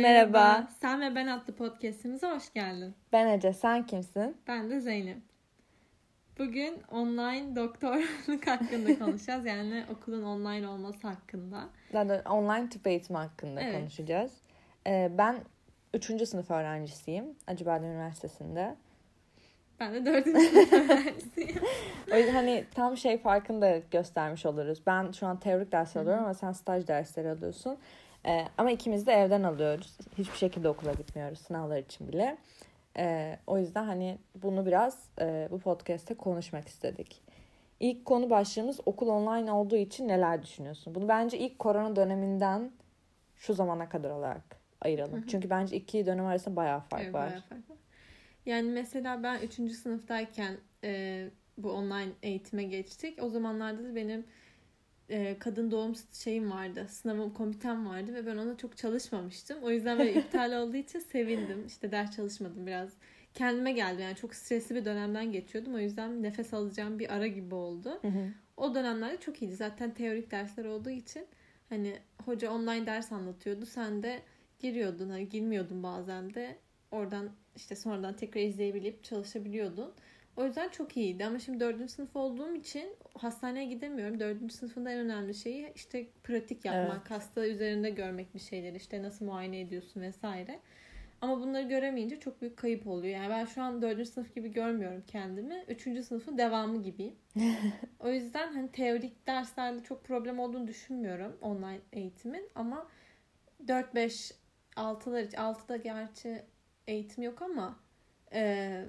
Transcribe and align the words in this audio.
Merhaba. 0.00 0.68
Sen 0.80 1.00
ve 1.00 1.14
Ben 1.14 1.26
adlı 1.26 1.52
podcastimize 1.54 2.26
hoş 2.26 2.52
geldin. 2.52 2.94
Ben 3.12 3.26
Ece, 3.26 3.52
sen 3.52 3.86
kimsin? 3.86 4.36
Ben 4.48 4.70
de 4.70 4.80
Zeynep. 4.80 5.18
Bugün 6.38 6.82
online 6.90 7.56
doktorluk 7.56 8.46
hakkında 8.46 8.98
konuşacağız. 8.98 9.46
Yani 9.46 9.84
okulun 9.92 10.22
online 10.22 10.68
olması 10.68 11.08
hakkında. 11.08 11.68
Zaten 11.92 12.24
online 12.24 12.68
tıp 12.68 12.86
eğitimi 12.86 13.18
hakkında 13.18 13.60
Evet. 13.60 13.78
konuşacağız. 13.78 14.32
Ee, 14.86 15.10
ben 15.18 15.40
3. 15.94 16.28
sınıf 16.28 16.50
öğrencisiyim 16.50 17.24
Acıbadem 17.46 17.90
Üniversitesi'nde. 17.90 18.76
Ben 19.80 19.94
de 19.94 20.06
dördüncü 20.06 20.40
sınıf 20.40 20.72
öğrencisiyim. 20.90 21.62
O 22.12 22.16
yüzden 22.16 22.34
hani 22.34 22.64
tam 22.74 22.96
şey 22.96 23.18
farkını 23.18 23.60
da 23.62 23.78
göstermiş 23.90 24.46
oluruz. 24.46 24.82
Ben 24.86 25.12
şu 25.12 25.26
an 25.26 25.40
teorik 25.40 25.72
ders 25.72 25.96
alıyorum 25.96 26.24
ama 26.24 26.34
sen 26.34 26.52
staj 26.52 26.86
dersleri 26.88 27.30
alıyorsun. 27.30 27.78
Ee, 28.26 28.44
ama 28.58 28.70
ikimiz 28.70 29.06
de 29.06 29.12
evden 29.12 29.42
alıyoruz. 29.42 29.98
Hiçbir 30.18 30.38
şekilde 30.38 30.68
okula 30.68 30.92
gitmiyoruz 30.92 31.38
sınavlar 31.38 31.78
için 31.78 32.08
bile. 32.08 32.36
Ee, 32.96 33.38
o 33.46 33.58
yüzden 33.58 33.84
hani 33.84 34.18
bunu 34.34 34.66
biraz 34.66 35.08
e, 35.20 35.48
bu 35.50 35.58
podcast'te 35.58 36.14
konuşmak 36.14 36.68
istedik. 36.68 37.22
İlk 37.80 38.04
konu 38.04 38.30
başlığımız 38.30 38.80
okul 38.86 39.08
online 39.08 39.52
olduğu 39.52 39.76
için 39.76 40.08
neler 40.08 40.42
düşünüyorsun? 40.42 40.94
Bunu 40.94 41.08
bence 41.08 41.38
ilk 41.38 41.58
korona 41.58 41.96
döneminden 41.96 42.72
şu 43.36 43.54
zamana 43.54 43.88
kadar 43.88 44.10
olarak 44.10 44.56
ayıralım. 44.80 45.26
Çünkü 45.26 45.50
bence 45.50 45.76
iki 45.76 46.06
dönem 46.06 46.26
arasında 46.26 46.56
bayağı 46.56 46.80
fark 46.80 47.02
Evet, 47.02 47.14
var. 47.14 47.26
bayağı 47.28 47.40
fark 47.42 47.70
var. 47.70 47.76
Yani 48.46 48.70
mesela 48.70 49.22
ben 49.22 49.38
üçüncü 49.40 49.74
sınıftayken 49.74 50.56
e, 50.84 51.24
bu 51.58 51.72
online 51.72 52.12
eğitime 52.22 52.64
geçtik. 52.64 53.22
O 53.22 53.28
zamanlarda 53.28 53.84
da 53.84 53.94
benim 53.94 54.26
e, 55.10 55.38
kadın 55.38 55.70
doğum 55.70 55.94
şeyim 56.12 56.50
vardı. 56.50 56.86
Sınavım, 56.88 57.34
komitem 57.34 57.86
vardı 57.86 58.14
ve 58.14 58.26
ben 58.26 58.36
ona 58.36 58.56
çok 58.56 58.76
çalışmamıştım. 58.76 59.62
O 59.62 59.70
yüzden 59.70 59.98
böyle 59.98 60.14
iptal 60.20 60.62
olduğu 60.62 60.76
için 60.76 60.98
sevindim. 60.98 61.66
İşte 61.66 61.92
ders 61.92 62.16
çalışmadım 62.16 62.66
biraz. 62.66 62.90
Kendime 63.34 63.72
geldim 63.72 64.00
yani 64.00 64.16
çok 64.16 64.34
stresli 64.34 64.74
bir 64.74 64.84
dönemden 64.84 65.32
geçiyordum. 65.32 65.74
O 65.74 65.78
yüzden 65.78 66.22
nefes 66.22 66.54
alacağım 66.54 66.98
bir 66.98 67.14
ara 67.14 67.26
gibi 67.26 67.54
oldu. 67.54 67.98
Hı 68.02 68.08
hı. 68.08 68.28
O 68.56 68.74
dönemlerde 68.74 69.20
çok 69.20 69.42
iyiydi. 69.42 69.56
Zaten 69.56 69.94
teorik 69.94 70.30
dersler 70.30 70.64
olduğu 70.64 70.90
için 70.90 71.26
hani 71.68 71.98
hoca 72.24 72.50
online 72.50 72.86
ders 72.86 73.12
anlatıyordu. 73.12 73.66
Sen 73.66 74.02
de 74.02 74.22
giriyordun. 74.58 75.10
Hani 75.10 75.28
girmiyordun 75.28 75.82
bazen 75.82 76.34
de. 76.34 76.56
Oradan 76.90 77.30
işte 77.56 77.76
sonradan 77.76 78.16
tekrar 78.16 78.42
izleyebilip 78.42 79.04
çalışabiliyordun. 79.04 79.92
O 80.36 80.44
yüzden 80.44 80.68
çok 80.68 80.96
iyiydi. 80.96 81.24
Ama 81.24 81.38
şimdi 81.38 81.60
dördüncü 81.60 81.92
sınıf 81.92 82.16
olduğum 82.16 82.54
için 82.54 82.96
hastaneye 83.18 83.64
gidemiyorum. 83.64 84.20
Dördüncü 84.20 84.54
sınıfın 84.54 84.84
da 84.84 84.90
en 84.90 84.98
önemli 84.98 85.34
şeyi 85.34 85.72
işte 85.74 86.06
pratik 86.24 86.64
yapmak. 86.64 87.10
Hasta 87.10 87.46
üzerinde 87.46 87.90
görmek 87.90 88.34
bir 88.34 88.38
şeyleri. 88.38 88.76
işte 88.76 89.02
nasıl 89.02 89.24
muayene 89.24 89.60
ediyorsun 89.60 90.00
vesaire. 90.00 90.60
Ama 91.20 91.40
bunları 91.40 91.68
göremeyince 91.68 92.20
çok 92.20 92.40
büyük 92.40 92.56
kayıp 92.56 92.86
oluyor. 92.86 93.14
Yani 93.14 93.30
ben 93.30 93.44
şu 93.44 93.62
an 93.62 93.82
dördüncü 93.82 94.10
sınıf 94.10 94.34
gibi 94.34 94.52
görmüyorum 94.52 95.04
kendimi. 95.06 95.64
Üçüncü 95.68 96.02
sınıfın 96.02 96.38
devamı 96.38 96.82
gibiyim. 96.82 97.14
o 98.00 98.10
yüzden 98.10 98.52
hani 98.52 98.72
teorik 98.72 99.26
derslerde 99.26 99.82
çok 99.82 100.04
problem 100.04 100.38
olduğunu 100.38 100.66
düşünmüyorum 100.66 101.36
online 101.40 101.80
eğitimin. 101.92 102.48
Ama 102.54 102.86
4, 103.68 103.94
5, 103.94 104.32
6'lar 104.76 105.26
için 105.26 105.36
6'da 105.36 105.76
gerçi 105.76 106.42
eğitim 106.86 107.24
yok 107.24 107.42
ama 107.42 107.78
e, 108.32 108.84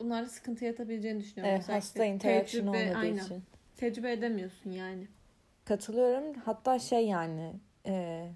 bunlarda 0.00 0.28
sıkıntı 0.28 0.64
yaratabileceğini 0.64 1.20
düşünüyorum. 1.20 1.50
Evet, 1.52 1.62
Özellikle 1.62 1.74
hasta 1.74 2.04
interaction 2.04 2.66
tecrübe- 2.66 2.70
olmadığı 2.86 2.98
aynen. 2.98 3.24
için. 3.24 3.42
Tecrübe 3.76 4.12
edemiyorsun 4.12 4.70
yani. 4.70 5.06
Katılıyorum. 5.64 6.34
Hatta 6.44 6.78
şey 6.78 7.06
yani 7.06 7.52
e, 7.86 8.26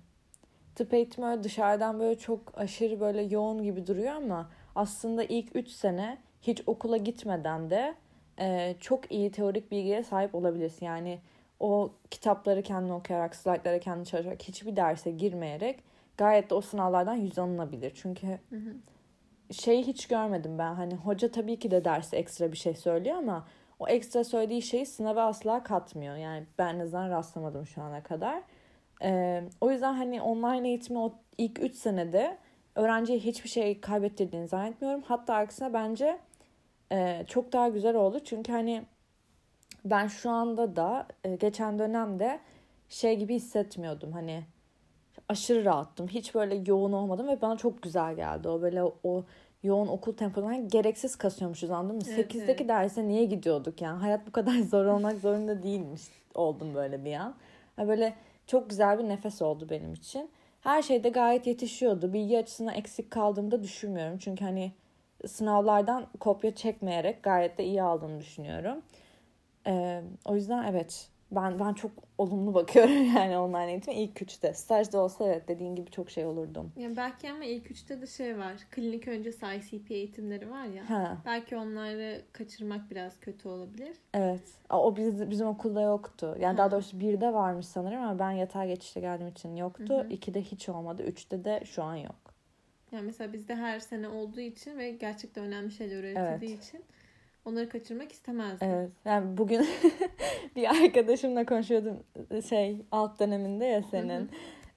tıp 0.75 0.95
eğitimi 0.95 1.27
öyle 1.27 1.43
dışarıdan 1.45 2.01
böyle 2.01 2.19
çok 2.19 2.59
aşırı 2.59 3.01
böyle 3.01 3.23
yoğun 3.23 3.63
gibi 3.63 3.87
duruyor 3.87 4.13
ama 4.15 4.51
aslında 4.75 5.25
ilk 5.25 5.57
3 5.57 5.69
sene 5.69 6.19
hiç 6.43 6.63
okula 6.67 6.97
gitmeden 6.97 7.71
de 7.71 7.95
e, 8.39 8.77
çok 8.81 9.13
iyi 9.13 9.31
teorik 9.33 9.71
bilgiye 9.71 10.03
sahip 10.05 10.35
olabilirsin. 10.35 10.87
Yani 10.87 11.19
o 11.61 11.93
kitapları 12.11 12.63
kendin 12.63 12.91
okuyarak, 12.91 13.37
slaytlara 13.37 13.79
kendin 13.81 14.05
çalışarak, 14.05 14.43
hiçbir 14.43 14.77
derse 14.77 15.11
girmeyerek 15.11 15.83
gayet 16.17 16.51
de 16.51 16.55
o 16.55 16.61
sınavlardan 16.61 17.15
yüz 17.15 17.39
alınabilir. 17.39 17.93
Çünkü 17.95 18.27
Hı 18.27 18.57
hı. 18.57 18.75
Şeyi 19.53 19.87
hiç 19.87 20.09
görmedim 20.09 20.59
ben. 20.59 20.75
Hani 20.75 20.95
hoca 20.95 21.31
tabii 21.31 21.59
ki 21.59 21.71
de 21.71 21.85
derse 21.85 22.17
ekstra 22.17 22.53
bir 22.53 22.57
şey 22.57 22.75
söylüyor 22.75 23.17
ama 23.17 23.47
o 23.79 23.89
ekstra 23.89 24.25
söylediği 24.25 24.63
şeyi 24.63 24.87
sınava 24.87 25.23
asla 25.23 25.63
katmıyor. 25.63 26.17
Yani 26.17 26.47
ben 26.59 26.75
en 26.75 26.81
azından 26.81 27.11
rastlamadım 27.11 27.67
şu 27.67 27.83
ana 27.83 28.03
kadar. 28.03 28.43
Ee, 29.03 29.43
o 29.61 29.71
yüzden 29.71 29.95
hani 29.95 30.23
online 30.23 30.69
eğitimi 30.69 30.99
o 30.99 31.13
ilk 31.39 31.63
3 31.63 31.75
senede 31.75 32.39
öğrenciye 32.75 33.19
hiçbir 33.19 33.49
şey 33.49 33.81
kaybettirdiğini 33.81 34.49
zannetmiyorum. 34.49 35.03
Hatta 35.03 35.35
aksine 35.35 35.73
bence 35.73 36.19
e, 36.93 37.25
çok 37.29 37.53
daha 37.53 37.69
güzel 37.69 37.97
oldu. 37.97 38.21
Çünkü 38.25 38.53
hani 38.53 38.83
ben 39.85 40.07
şu 40.07 40.31
anda 40.31 40.77
da 40.77 41.07
e, 41.25 41.37
geçen 41.37 41.79
dönemde 41.79 42.41
şey 42.89 43.17
gibi 43.17 43.35
hissetmiyordum. 43.35 44.13
Hani 44.13 44.43
aşırı 45.31 45.65
rahattım. 45.65 46.09
Hiç 46.09 46.35
böyle 46.35 46.63
yoğun 46.67 46.93
olmadım 46.93 47.29
ve 47.29 47.41
bana 47.41 47.57
çok 47.57 47.83
güzel 47.83 48.15
geldi. 48.15 48.49
O 48.49 48.63
böyle 48.63 48.83
o 48.83 49.25
yoğun 49.63 49.89
okul 49.89 50.13
temposundan 50.13 50.69
gereksiz 50.69 51.17
kasıyormuşuz 51.17 51.71
anladın 51.71 51.97
mı? 51.97 52.03
Evet, 52.09 52.35
8'deki 52.35 52.45
evet. 52.45 52.69
derse 52.69 53.09
niye 53.09 53.25
gidiyorduk 53.25 53.83
yani? 53.83 53.99
Hayat 53.99 54.27
bu 54.27 54.33
kadar 54.33 54.53
zor 54.71 54.85
olmak 54.85 55.19
zorunda 55.19 55.63
değilmiş 55.63 56.03
oldum 56.35 56.75
böyle 56.75 57.05
bir 57.05 57.15
an. 57.15 57.35
Ve 57.79 57.89
böyle 57.89 58.15
çok 58.47 58.71
güzel 58.71 58.99
bir 58.99 59.09
nefes 59.09 59.43
oldu 59.43 59.67
benim 59.71 59.93
için. 59.93 60.31
Her 60.61 60.83
şeyde 60.83 61.09
gayet 61.09 61.47
yetişiyordu. 61.47 62.13
Bilgi 62.13 62.39
açısından 62.39 62.75
eksik 62.75 63.11
kaldığımı 63.11 63.51
da 63.51 63.63
düşünmüyorum. 63.63 64.19
Çünkü 64.19 64.45
hani 64.45 64.73
sınavlardan 65.27 66.07
kopya 66.21 66.55
çekmeyerek 66.55 67.23
gayet 67.23 67.59
de 67.59 67.65
iyi 67.65 67.83
aldığını 67.83 68.21
düşünüyorum. 68.21 68.83
Ee, 69.67 70.03
o 70.25 70.35
yüzden 70.35 70.65
evet 70.65 71.10
ben 71.33 71.59
ben 71.59 71.73
çok 71.75 71.91
olumlu 72.19 72.55
bakıyorum 72.55 73.05
yani 73.17 73.39
online 73.39 73.71
eğitime 73.71 73.97
ilk 73.97 74.23
üçte. 74.23 74.55
Stajda 74.55 74.99
olsa 75.01 75.25
evet 75.25 75.49
dediğin 75.49 75.75
gibi 75.75 75.91
çok 75.91 76.11
şey 76.11 76.25
olurdum. 76.27 76.73
Yani 76.77 76.97
belki 76.97 77.31
ama 77.31 77.45
ilk 77.45 77.71
üçte 77.71 78.03
de 78.03 78.07
şey 78.07 78.39
var. 78.39 78.53
Klinik 78.71 79.09
öncesi 79.09 79.47
ICP 79.47 79.91
eğitimleri 79.91 80.51
var 80.51 80.65
ya. 80.65 80.91
Ha 80.91 81.17
Belki 81.27 81.57
onları 81.57 82.23
kaçırmak 82.33 82.91
biraz 82.91 83.21
kötü 83.21 83.49
olabilir. 83.49 83.97
evet. 84.15 84.43
O 84.71 84.97
biz, 84.97 85.31
bizim 85.31 85.47
okulda 85.47 85.81
yoktu. 85.81 86.37
Yani 86.41 86.59
daha 86.59 86.67
Ha. 86.67 86.71
doğrusu 86.71 87.01
birde 87.01 87.33
varmış 87.33 87.67
sanırım 87.67 88.03
ama 88.03 88.19
ben 88.19 88.31
yatay 88.31 88.69
geçişte 88.69 89.01
geldiğim 89.01 89.31
için 89.31 89.57
yoktu. 89.57 89.95
Hı 89.95 90.01
hı. 90.01 90.09
İkide 90.11 90.43
hiç 90.43 90.69
olmadı. 90.69 91.03
Üçte 91.03 91.45
de 91.45 91.63
şu 91.65 91.83
an 91.83 91.95
yok. 91.97 92.15
Yani 92.93 93.03
mesela 93.07 93.33
bizde 93.33 93.55
her 93.57 93.81
sene 93.81 94.09
olduğu 94.09 94.41
için 94.41 94.79
ve 94.79 94.91
gerçekten 94.91 95.45
önemli 95.45 95.71
şeyler 95.71 95.97
öğretildiği 95.97 96.59
için 96.59 96.85
onları 97.45 97.69
kaçırmak 97.69 98.13
istemezdim. 98.13 98.69
Evet. 98.69 98.91
Yani 99.05 99.39
bugün 99.39 99.67
bir 100.57 100.69
arkadaşımla 100.85 101.47
konuşuyordum 101.47 102.05
şey 102.49 102.77
alt 102.93 103.21
döneminde 103.21 103.65
ya 103.65 103.83
senin. 103.91 104.31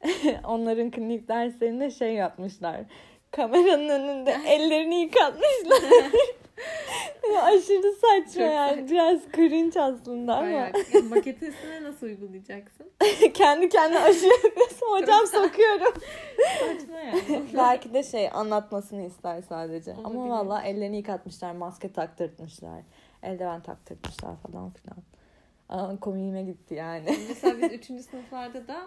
Onların 0.43 0.91
klinik 0.91 1.27
derslerinde 1.27 1.91
şey 1.91 2.13
yapmışlar. 2.13 2.81
Kameranın 3.31 3.89
önünde 3.89 4.31
ellerini 4.47 5.01
yıkatmışlar. 5.01 6.11
Aşırı 7.43 7.91
saçma 7.93 8.33
Çok 8.33 8.53
yani. 8.53 8.69
saçma. 8.81 8.87
Biraz 8.89 9.19
cringe 9.35 9.79
aslında 9.81 10.35
ama. 10.35 10.45
Bayağı. 10.47 10.71
Maketesine 11.09 11.83
nasıl 11.83 12.05
uygulayacaksın? 12.07 12.91
Kendi 13.33 13.69
kendine 13.69 13.99
aşı 13.99 14.25
yapıyorsun. 14.25 14.87
Hocam 14.91 15.27
sokuyorum. 15.27 15.93
Saçma 16.59 16.99
yani. 16.99 17.43
Belki 17.57 17.93
de 17.93 18.03
şey 18.03 18.29
anlatmasını 18.33 19.05
ister 19.05 19.41
sadece. 19.49 19.93
Ama 19.93 20.09
Olabilir. 20.19 20.29
valla 20.29 20.61
ellerini 20.63 20.97
yıkatmışlar. 20.97 21.51
Maske 21.51 21.91
taktırtmışlar. 21.93 22.81
Eldiven 23.23 23.61
taktırtmışlar 23.61 24.35
falan 24.37 24.71
filan. 24.71 24.97
Aa, 25.69 25.99
komiğime 25.99 26.43
gitti 26.43 26.73
yani. 26.73 27.17
Mesela 27.27 27.57
biz 27.61 27.71
3. 27.71 27.85
sınıflarda 27.85 28.67
da 28.67 28.81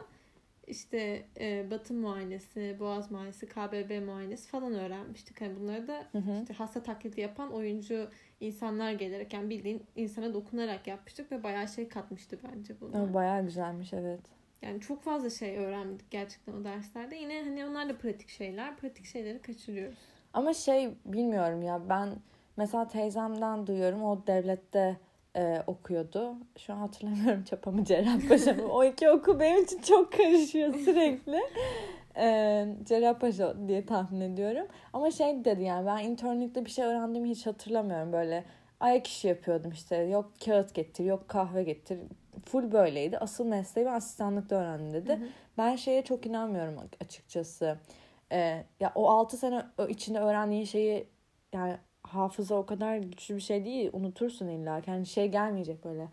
işte 0.67 1.25
e, 1.41 1.71
batın 1.71 1.97
muayenesi, 1.97 2.77
boğaz 2.81 3.11
muayenesi, 3.11 3.47
KBB 3.49 4.07
muayenesi 4.07 4.49
falan 4.49 4.75
öğrenmiştik. 4.75 5.41
Hani 5.41 5.61
bunları 5.61 5.89
da 5.89 6.07
Hı 6.13 6.19
hı. 6.19 6.41
işte 6.41 6.55
hasta 6.55 6.83
taklidi 6.83 7.21
yapan 7.21 7.53
oyuncu 7.53 8.09
insanlar 8.41 8.93
gelerek 8.93 9.33
yani 9.33 9.51
bildiğin 9.51 9.83
insana 9.97 10.35
dokunarak 10.35 10.87
yapmıştık 10.87 11.33
ve 11.33 11.43
bayağı 11.43 11.69
şey 11.69 11.89
katmıştı 11.89 12.39
bence 12.45 12.75
bunlar. 12.81 13.15
Bayağı 13.15 13.43
güzelmiş 13.45 13.93
evet. 13.93 14.21
Yani 14.63 14.81
çok 14.81 15.03
fazla 15.03 15.31
şey 15.31 15.57
öğrendik 15.59 16.11
gerçekten 16.11 16.53
o 16.53 16.65
derslerde. 16.65 17.17
Yine 17.17 17.43
hani 17.43 17.67
onlar 17.67 17.89
da 17.89 17.99
pratik 17.99 18.29
şeyler. 18.29 18.77
Pratik 18.77 19.05
şeyleri 19.07 19.43
kaçırıyoruz. 19.43 19.99
Ama 20.33 20.55
şey 20.55 20.91
bilmiyorum 21.05 21.63
ya 21.63 21.89
ben 21.89 22.09
mesela 22.57 22.89
teyzemden 22.89 23.67
duyuyorum 23.67 24.03
o 24.03 24.27
devlette 24.27 24.97
e, 25.37 25.63
okuyordu. 25.67 26.35
Şu 26.59 26.73
an 26.73 26.77
hatırlamıyorum 26.79 27.45
Çapa 27.51 27.71
mı 27.71 27.85
Cerrahpaşa 27.85 28.53
mı? 28.53 28.63
O 28.73 28.85
iki 28.85 29.11
okul 29.11 29.41
benim 29.41 29.65
için 29.65 29.79
çok 29.83 30.13
karışıyor 30.13 30.75
sürekli. 30.75 31.41
E, 32.19 32.67
Cerrahpaşa 32.85 33.69
diye 33.69 33.87
tahmin 33.87 34.21
ediyorum. 34.21 34.67
Ama 34.93 35.11
şey 35.11 35.45
dedi 35.45 35.63
yani 35.63 35.87
ben 35.87 35.99
internette 36.05 36.65
bir 36.65 36.71
şey 36.71 36.85
öğrendiğimi 36.85 37.31
hiç 37.31 37.47
hatırlamıyorum. 37.47 38.13
Böyle 38.13 38.45
ayak 38.81 39.07
işi 39.07 39.29
yapıyordum 39.29 39.71
işte. 39.73 39.97
Yok 39.97 40.33
kağıt 40.45 40.75
getir, 40.75 41.05
yok 41.05 41.29
kahve 41.29 41.63
getir. 41.63 41.99
Full 42.47 42.73
böyleydi. 42.73 43.19
Asıl 43.19 43.45
mesleği 43.47 43.87
ben 43.87 43.93
asistanlıkta 43.95 44.57
öğrendim 44.57 44.93
dedi. 44.93 45.13
Hı 45.13 45.17
hı. 45.17 45.29
Ben 45.59 45.77
şeye 45.77 46.03
çok 46.05 46.27
inanmıyorum 46.27 46.75
açıkçası. 47.01 47.79
e, 48.33 48.65
ya 48.81 48.93
o 48.95 49.11
6 49.11 49.37
sene 49.37 49.63
içinde 49.89 50.21
öğrendiğin 50.21 50.65
şeyi 50.65 51.09
yani 51.53 51.77
hafıza 52.07 52.55
o 52.55 52.67
kadar 52.67 52.97
güçlü 52.97 53.37
bir 53.37 53.41
şey 53.41 53.65
değil. 53.65 53.91
Unutursun 53.93 54.49
illa. 54.49 54.83
Yani 54.87 55.07
şey 55.07 55.29
gelmeyecek 55.29 55.85
böyle. 55.85 56.09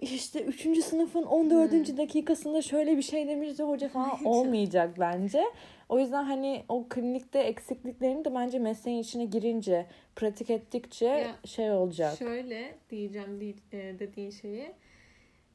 İşte 0.00 0.44
3. 0.44 0.84
sınıfın 0.84 1.22
14. 1.22 1.72
Hmm. 1.72 1.96
dakikasında 1.96 2.62
şöyle 2.62 2.96
bir 2.96 3.02
şey 3.02 3.28
demişti 3.28 3.62
hoca 3.62 3.88
falan 3.88 4.24
olmayacak 4.24 4.94
bence. 4.98 5.44
O 5.88 5.98
yüzden 5.98 6.24
hani 6.24 6.64
o 6.68 6.86
klinikte 6.88 7.38
eksikliklerini 7.38 8.24
de 8.24 8.34
bence 8.34 8.58
mesleğin 8.58 8.98
içine 8.98 9.24
girince, 9.24 9.86
pratik 10.16 10.50
ettikçe 10.50 11.06
ya, 11.06 11.36
şey 11.44 11.70
olacak. 11.70 12.18
Şöyle 12.18 12.74
diyeceğim 12.90 13.54
e, 13.72 13.98
dediğin 13.98 14.30
şeyi. 14.30 14.72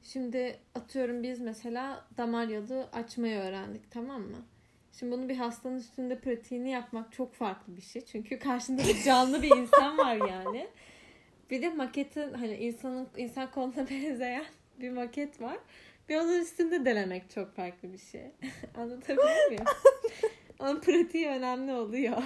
Şimdi 0.03 0.55
atıyorum 0.75 1.23
biz 1.23 1.39
mesela 1.39 2.05
damar 2.17 2.47
yolu 2.47 2.87
açmayı 2.93 3.39
öğrendik 3.39 3.91
tamam 3.91 4.21
mı? 4.21 4.37
Şimdi 4.99 5.11
bunu 5.11 5.29
bir 5.29 5.35
hastanın 5.35 5.77
üstünde 5.77 6.19
pratiğini 6.19 6.71
yapmak 6.71 7.11
çok 7.11 7.33
farklı 7.33 7.77
bir 7.77 7.81
şey. 7.81 8.05
Çünkü 8.05 8.39
karşında 8.39 8.81
bir 8.81 9.03
canlı 9.03 9.41
bir 9.41 9.57
insan 9.57 9.97
var 9.97 10.15
yani. 10.15 10.67
Bir 11.49 11.61
de 11.61 11.69
maketin 11.69 12.33
hani 12.33 12.55
insanın 12.55 13.07
insan 13.17 13.51
koluna 13.51 13.75
benzeyen 13.89 14.45
bir 14.79 14.89
maket 14.89 15.41
var. 15.41 15.57
Bir 16.09 16.15
onun 16.15 16.39
üstünde 16.41 16.85
denemek 16.85 17.29
çok 17.29 17.55
farklı 17.55 17.93
bir 17.93 17.97
şey. 17.97 18.31
Anlatabiliyor 18.77 19.47
muyum? 19.47 19.65
Onun 20.59 20.81
pratiği 20.81 21.27
önemli 21.27 21.73
oluyor. 21.73 22.23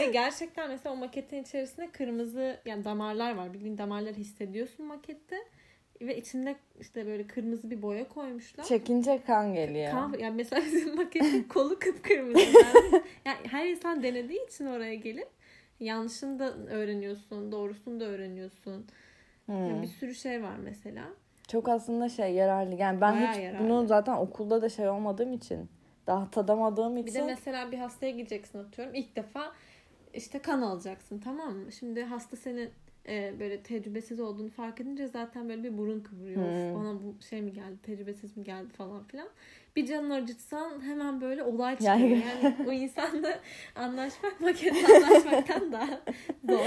Ve 0.00 0.06
gerçekten 0.06 0.70
mesela 0.70 0.92
o 0.94 0.96
maketin 0.96 1.42
içerisinde 1.42 1.90
kırmızı 1.90 2.60
yani 2.64 2.84
damarlar 2.84 3.34
var. 3.34 3.54
Bildiğin 3.54 3.78
damarları 3.78 4.14
hissediyorsun 4.14 4.86
makette. 4.86 5.36
Ve 6.06 6.16
içinde 6.16 6.56
işte 6.80 7.06
böyle 7.06 7.26
kırmızı 7.26 7.70
bir 7.70 7.82
boya 7.82 8.08
koymuşlar. 8.08 8.64
Çekince 8.64 9.22
kan 9.26 9.54
geliyor. 9.54 9.92
Kan, 9.92 10.14
yani 10.18 10.36
mesela 10.36 10.62
bizim 10.64 10.96
maketin 10.96 11.42
kolu 11.48 11.78
kıpkırmızı. 11.78 12.38
Yani, 12.40 13.02
yani 13.24 13.38
her 13.50 13.66
insan 13.66 14.02
denediği 14.02 14.46
için 14.46 14.66
oraya 14.66 14.94
gelip 14.94 15.28
yanlışını 15.80 16.38
da 16.38 16.56
öğreniyorsun, 16.56 17.52
doğrusunu 17.52 18.00
da 18.00 18.04
öğreniyorsun. 18.04 18.86
Hmm. 19.46 19.68
Yani 19.68 19.82
bir 19.82 19.86
sürü 19.86 20.14
şey 20.14 20.42
var 20.42 20.56
mesela. 20.64 21.04
Çok 21.48 21.68
aslında 21.68 22.08
şey 22.08 22.32
yararlı. 22.32 22.74
Yani 22.74 23.00
ben 23.00 23.14
Bayağı 23.14 23.32
hiç 23.32 23.42
yararlı. 23.42 23.64
bunu 23.64 23.86
zaten 23.86 24.12
okulda 24.12 24.62
da 24.62 24.68
şey 24.68 24.88
olmadığım 24.88 25.32
için 25.32 25.68
daha 26.06 26.30
tadamadığım 26.30 26.96
için. 26.96 27.06
Bir 27.06 27.20
de 27.20 27.24
mesela 27.24 27.72
bir 27.72 27.78
hastaya 27.78 28.12
gideceksin 28.12 28.58
atıyorum. 28.58 28.94
İlk 28.94 29.16
defa 29.16 29.52
işte 30.14 30.38
kan 30.38 30.62
alacaksın 30.62 31.18
tamam 31.18 31.52
mı? 31.52 31.72
Şimdi 31.72 32.04
hasta 32.04 32.36
senin 32.36 32.70
e, 33.08 33.34
böyle 33.40 33.62
tecrübesiz 33.62 34.20
olduğunu 34.20 34.50
fark 34.50 34.80
edince 34.80 35.08
zaten 35.08 35.48
böyle 35.48 35.64
bir 35.64 35.78
burun 35.78 36.00
kıvırıyor. 36.00 36.42
Hmm. 36.42 36.74
Bana 36.74 37.02
bu 37.02 37.22
şey 37.22 37.42
mi 37.42 37.52
geldi, 37.52 37.78
tecrübesiz 37.82 38.36
mi 38.36 38.44
geldi 38.44 38.72
falan 38.72 39.04
filan. 39.04 39.28
Bir 39.76 39.86
canını 39.86 40.14
acıtsan 40.14 40.80
hemen 40.80 41.20
böyle 41.20 41.42
olay 41.42 41.72
çıkıyor. 41.72 41.96
Yani, 41.96 42.24
yani 42.44 42.56
o 42.68 42.72
insanla 42.72 43.40
anlaşmak 43.74 44.40
makine 44.40 44.86
anlaşmaktan 44.86 45.72
daha 45.72 46.00
zor. 46.48 46.66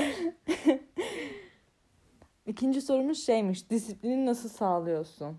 İkinci 2.46 2.82
sorumuz 2.82 3.26
şeymiş. 3.26 3.70
Disiplini 3.70 4.26
nasıl 4.26 4.50
sağlıyorsun? 4.50 5.38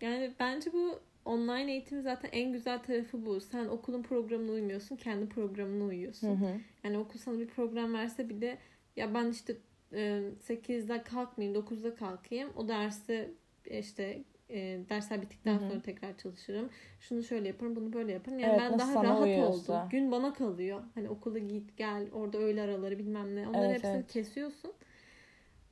Yani 0.00 0.32
bence 0.40 0.72
bu 0.72 1.00
online 1.24 1.72
eğitim 1.72 2.02
zaten 2.02 2.28
en 2.32 2.52
güzel 2.52 2.82
tarafı 2.82 3.26
bu. 3.26 3.40
Sen 3.40 3.66
okulun 3.66 4.02
programına 4.02 4.52
uymuyorsun, 4.52 4.96
kendi 4.96 5.28
programına 5.28 5.84
uyuyorsun. 5.84 6.28
Hı 6.28 6.46
hı. 6.46 6.60
Yani 6.84 6.98
okul 6.98 7.18
sana 7.18 7.38
bir 7.38 7.46
program 7.46 7.94
verse 7.94 8.28
bile 8.28 8.58
ya 8.96 9.14
ben 9.14 9.30
işte 9.30 9.56
8'de 9.92 11.02
kalkmayayım 11.02 11.60
9'da 11.60 11.94
kalkayım 11.94 12.50
o 12.56 12.68
dersi 12.68 13.34
işte 13.70 14.24
e, 14.50 14.78
dersler 14.88 15.22
bittikten 15.22 15.52
Hı-hı. 15.52 15.68
sonra 15.68 15.82
tekrar 15.82 16.18
çalışırım. 16.18 16.70
Şunu 17.00 17.22
şöyle 17.22 17.48
yaparım, 17.48 17.76
bunu 17.76 17.92
böyle 17.92 18.12
yaparım. 18.12 18.38
Yani 18.38 18.52
evet, 18.52 18.70
ben 18.70 18.78
daha 18.78 19.04
rahat 19.04 19.24
uyuyorsa. 19.24 19.72
oldum. 19.72 19.88
Gün 19.90 20.12
bana 20.12 20.32
kalıyor. 20.32 20.80
Hani 20.94 21.08
okula 21.08 21.38
git, 21.38 21.76
gel, 21.76 22.06
orada 22.12 22.38
öğle 22.38 22.62
araları 22.62 22.98
bilmem 22.98 23.36
ne. 23.36 23.48
Onların 23.48 23.64
evet, 23.64 23.74
hepsini 23.74 23.96
evet. 23.96 24.12
kesiyorsun. 24.12 24.72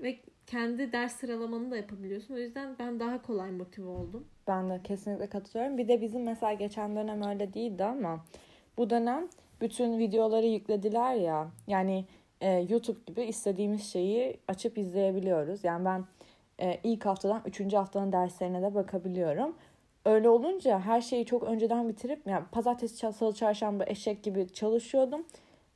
Ve 0.00 0.18
kendi 0.46 0.92
ders 0.92 1.16
sıralamanı 1.16 1.70
da 1.70 1.76
yapabiliyorsun. 1.76 2.34
O 2.34 2.38
yüzden 2.38 2.76
ben 2.78 3.00
daha 3.00 3.22
kolay 3.22 3.50
motive 3.50 3.86
oldum. 3.86 4.24
Ben 4.46 4.70
de 4.70 4.80
kesinlikle 4.84 5.26
katılıyorum. 5.26 5.78
Bir 5.78 5.88
de 5.88 6.00
bizim 6.00 6.22
mesela 6.22 6.52
geçen 6.52 6.96
dönem 6.96 7.22
öyle 7.22 7.54
değildi 7.54 7.84
ama 7.84 8.24
bu 8.76 8.90
dönem 8.90 9.28
bütün 9.60 9.98
videoları 9.98 10.46
yüklediler 10.46 11.14
ya. 11.14 11.50
Yani 11.66 12.04
e, 12.40 12.66
YouTube 12.68 13.00
gibi 13.06 13.22
istediğimiz 13.22 13.92
şeyi 13.92 14.36
açıp 14.48 14.78
izleyebiliyoruz. 14.78 15.64
Yani 15.64 15.84
ben 15.84 16.04
e, 16.60 16.80
ilk 16.82 17.06
haftadan 17.06 17.42
üçüncü 17.46 17.76
haftanın 17.76 18.12
derslerine 18.12 18.62
de 18.62 18.74
bakabiliyorum. 18.74 19.54
Öyle 20.04 20.28
olunca 20.28 20.80
her 20.80 21.00
şeyi 21.00 21.26
çok 21.26 21.42
önceden 21.42 21.88
bitirip 21.88 22.26
yani 22.26 22.44
pazartesi, 22.52 23.12
salı, 23.12 23.34
çarşamba 23.34 23.84
eşek 23.86 24.22
gibi 24.22 24.52
çalışıyordum. 24.52 25.24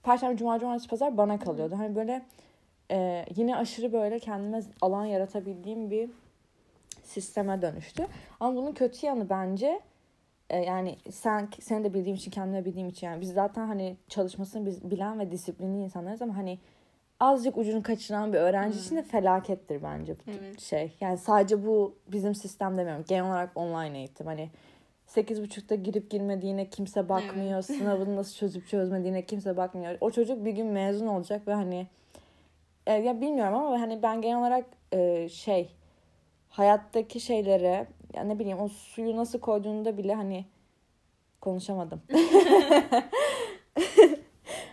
Perşembe, 0.02 0.37
cuma, 0.37 0.58
cumartesi, 0.58 0.88
pazar 0.88 1.16
bana 1.16 1.38
kalıyordu. 1.38 1.75
Hani 1.78 1.96
böyle 1.96 2.22
e, 2.90 3.25
yine 3.37 3.56
aşırı 3.56 3.93
böyle 3.93 4.19
kendime 4.19 4.62
alan 4.81 5.05
yaratabildiğim 5.05 5.90
bir 5.90 6.10
sisteme 7.02 7.62
dönüştü. 7.62 8.06
Ama 8.40 8.56
bunun 8.56 8.72
kötü 8.72 9.06
yanı 9.06 9.31
bence 9.31 9.81
e, 10.55 10.59
yani 10.59 10.97
sen 11.11 11.49
sen 11.61 11.85
de 11.85 11.95
bildiğim 11.95 12.17
için 12.17 12.31
kendime 12.31 12.65
bildiğim 12.65 12.89
için 12.89 13.06
yani 13.06 13.21
biz 13.21 13.33
zaten 13.33 13.67
hani 13.67 13.97
çalışmasını 14.09 14.67
biz 14.67 14.91
bilen 14.91 15.19
ve 15.19 15.31
disiplinli 15.31 15.85
insanlarız 15.85 16.23
ama 16.23 16.37
hani 16.37 16.59
azıcık 17.21 17.59
ucunu 17.59 17.83
kaçıran 17.83 18.33
bir 18.33 18.39
öğrenci 18.39 18.77
hmm. 18.77 18.85
için 18.85 18.97
de 18.97 19.03
felakettir 19.03 19.83
bence 19.83 20.15
bu 20.15 20.31
evet. 20.31 20.61
şey. 20.61 20.93
Yani 21.01 21.19
sadece 21.19 21.67
bu 21.67 21.95
bizim 22.09 22.35
sistem 22.35 22.77
demiyorum. 22.77 23.05
Genel 23.09 23.25
olarak 23.25 23.51
online 23.55 23.99
eğitim 23.99 24.27
hani 24.27 24.51
sekiz 25.06 25.43
buçukta 25.43 25.75
girip 25.75 26.11
girmediğine 26.11 26.71
kimse 26.71 27.09
bakmıyor. 27.09 27.55
Evet. 27.55 27.65
Sınavını 27.79 28.17
nasıl 28.17 28.37
çözüp 28.37 28.69
çözmediğine 28.69 29.23
kimse 29.23 29.56
bakmıyor. 29.56 29.99
O 30.01 30.11
çocuk 30.11 30.45
bir 30.45 30.53
gün 30.53 30.67
mezun 30.67 31.06
olacak 31.06 31.49
ve 31.49 31.55
hani 31.55 31.87
e, 32.87 32.93
ya 32.93 33.21
bilmiyorum 33.21 33.55
ama 33.55 33.81
hani 33.81 34.03
ben 34.03 34.23
genel 34.23 34.39
olarak 34.39 34.65
e, 34.93 35.29
şey 35.29 35.71
hayattaki 36.49 37.21
şeylere 37.21 37.87
ya 38.14 38.25
ne 38.25 38.38
bileyim 38.38 38.61
o 38.61 38.69
suyu 38.69 39.16
nasıl 39.16 39.40
koyduğunda 39.40 39.99
bile 39.99 40.14
hani 40.14 40.44
konuşamadım. 41.40 42.02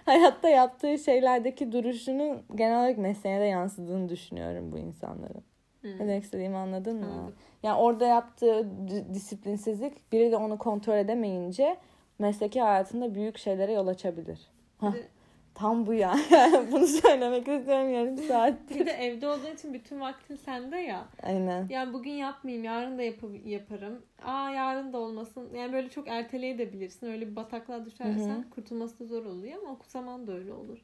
Hayatta 0.06 0.50
yaptığı 0.50 0.98
şeylerdeki 0.98 1.72
duruşunu 1.72 2.42
genel 2.56 2.80
olarak 2.80 2.98
mesleğine 2.98 3.42
de 3.42 3.46
yansıdığını 3.46 4.10
düşünüyorum 4.10 4.72
bu 4.72 4.78
insanların. 4.78 5.44
Hmm. 5.82 5.96
Ne 5.96 6.00
demek 6.00 6.24
istediğimi 6.24 6.58
anladın 6.58 6.98
mı? 6.98 7.06
Anladım. 7.06 7.36
Yani 7.64 7.80
orada 7.80 8.06
yaptığı 8.06 8.68
disiplinsizlik 9.14 10.12
biri 10.12 10.32
de 10.32 10.38
onu 10.38 10.58
kontrol 10.58 10.98
edemeyince 10.98 11.78
mesleki 12.20 12.62
hayatında 12.62 13.16
büyük 13.16 13.38
şeylere 13.38 13.74
yol 13.74 13.88
açabilir. 13.88 14.40
Hah. 14.78 14.94
Tam 15.56 15.86
bu 15.86 15.94
ya. 15.94 16.16
Bunu 16.72 16.88
söylemek 16.88 17.48
istiyorum 17.48 17.94
yarım 17.94 18.18
saattir. 18.18 18.80
Bir 18.80 18.86
de 18.86 18.92
evde 18.92 19.28
olduğun 19.28 19.54
için 19.54 19.74
bütün 19.74 20.00
vaktin 20.00 20.36
sende 20.36 20.78
ya. 20.78 21.08
Aynen. 21.24 21.68
Yani 21.70 21.94
bugün 21.94 22.12
yapmayayım, 22.12 22.64
yarın 22.64 22.98
da 22.98 23.04
yap 23.04 23.16
yaparım. 23.46 24.06
Aa 24.26 24.50
yarın 24.50 24.94
da 24.94 24.98
olmasın. 24.98 25.50
Yani 25.56 25.74
böyle 25.74 25.90
çok 25.90 26.08
erteleyebilirsin. 26.08 27.08
Öyle 27.08 27.28
bir 27.28 27.36
bataklığa 27.36 27.86
düşersen 27.86 28.30
Hı-hı. 28.30 28.50
kurtulması 28.50 29.00
da 29.00 29.06
zor 29.06 29.26
oluyor 29.26 29.62
ama 29.62 29.72
okul 29.72 29.90
zaman 29.90 30.28
da 30.28 30.32
öyle 30.32 30.54
olur. 30.54 30.78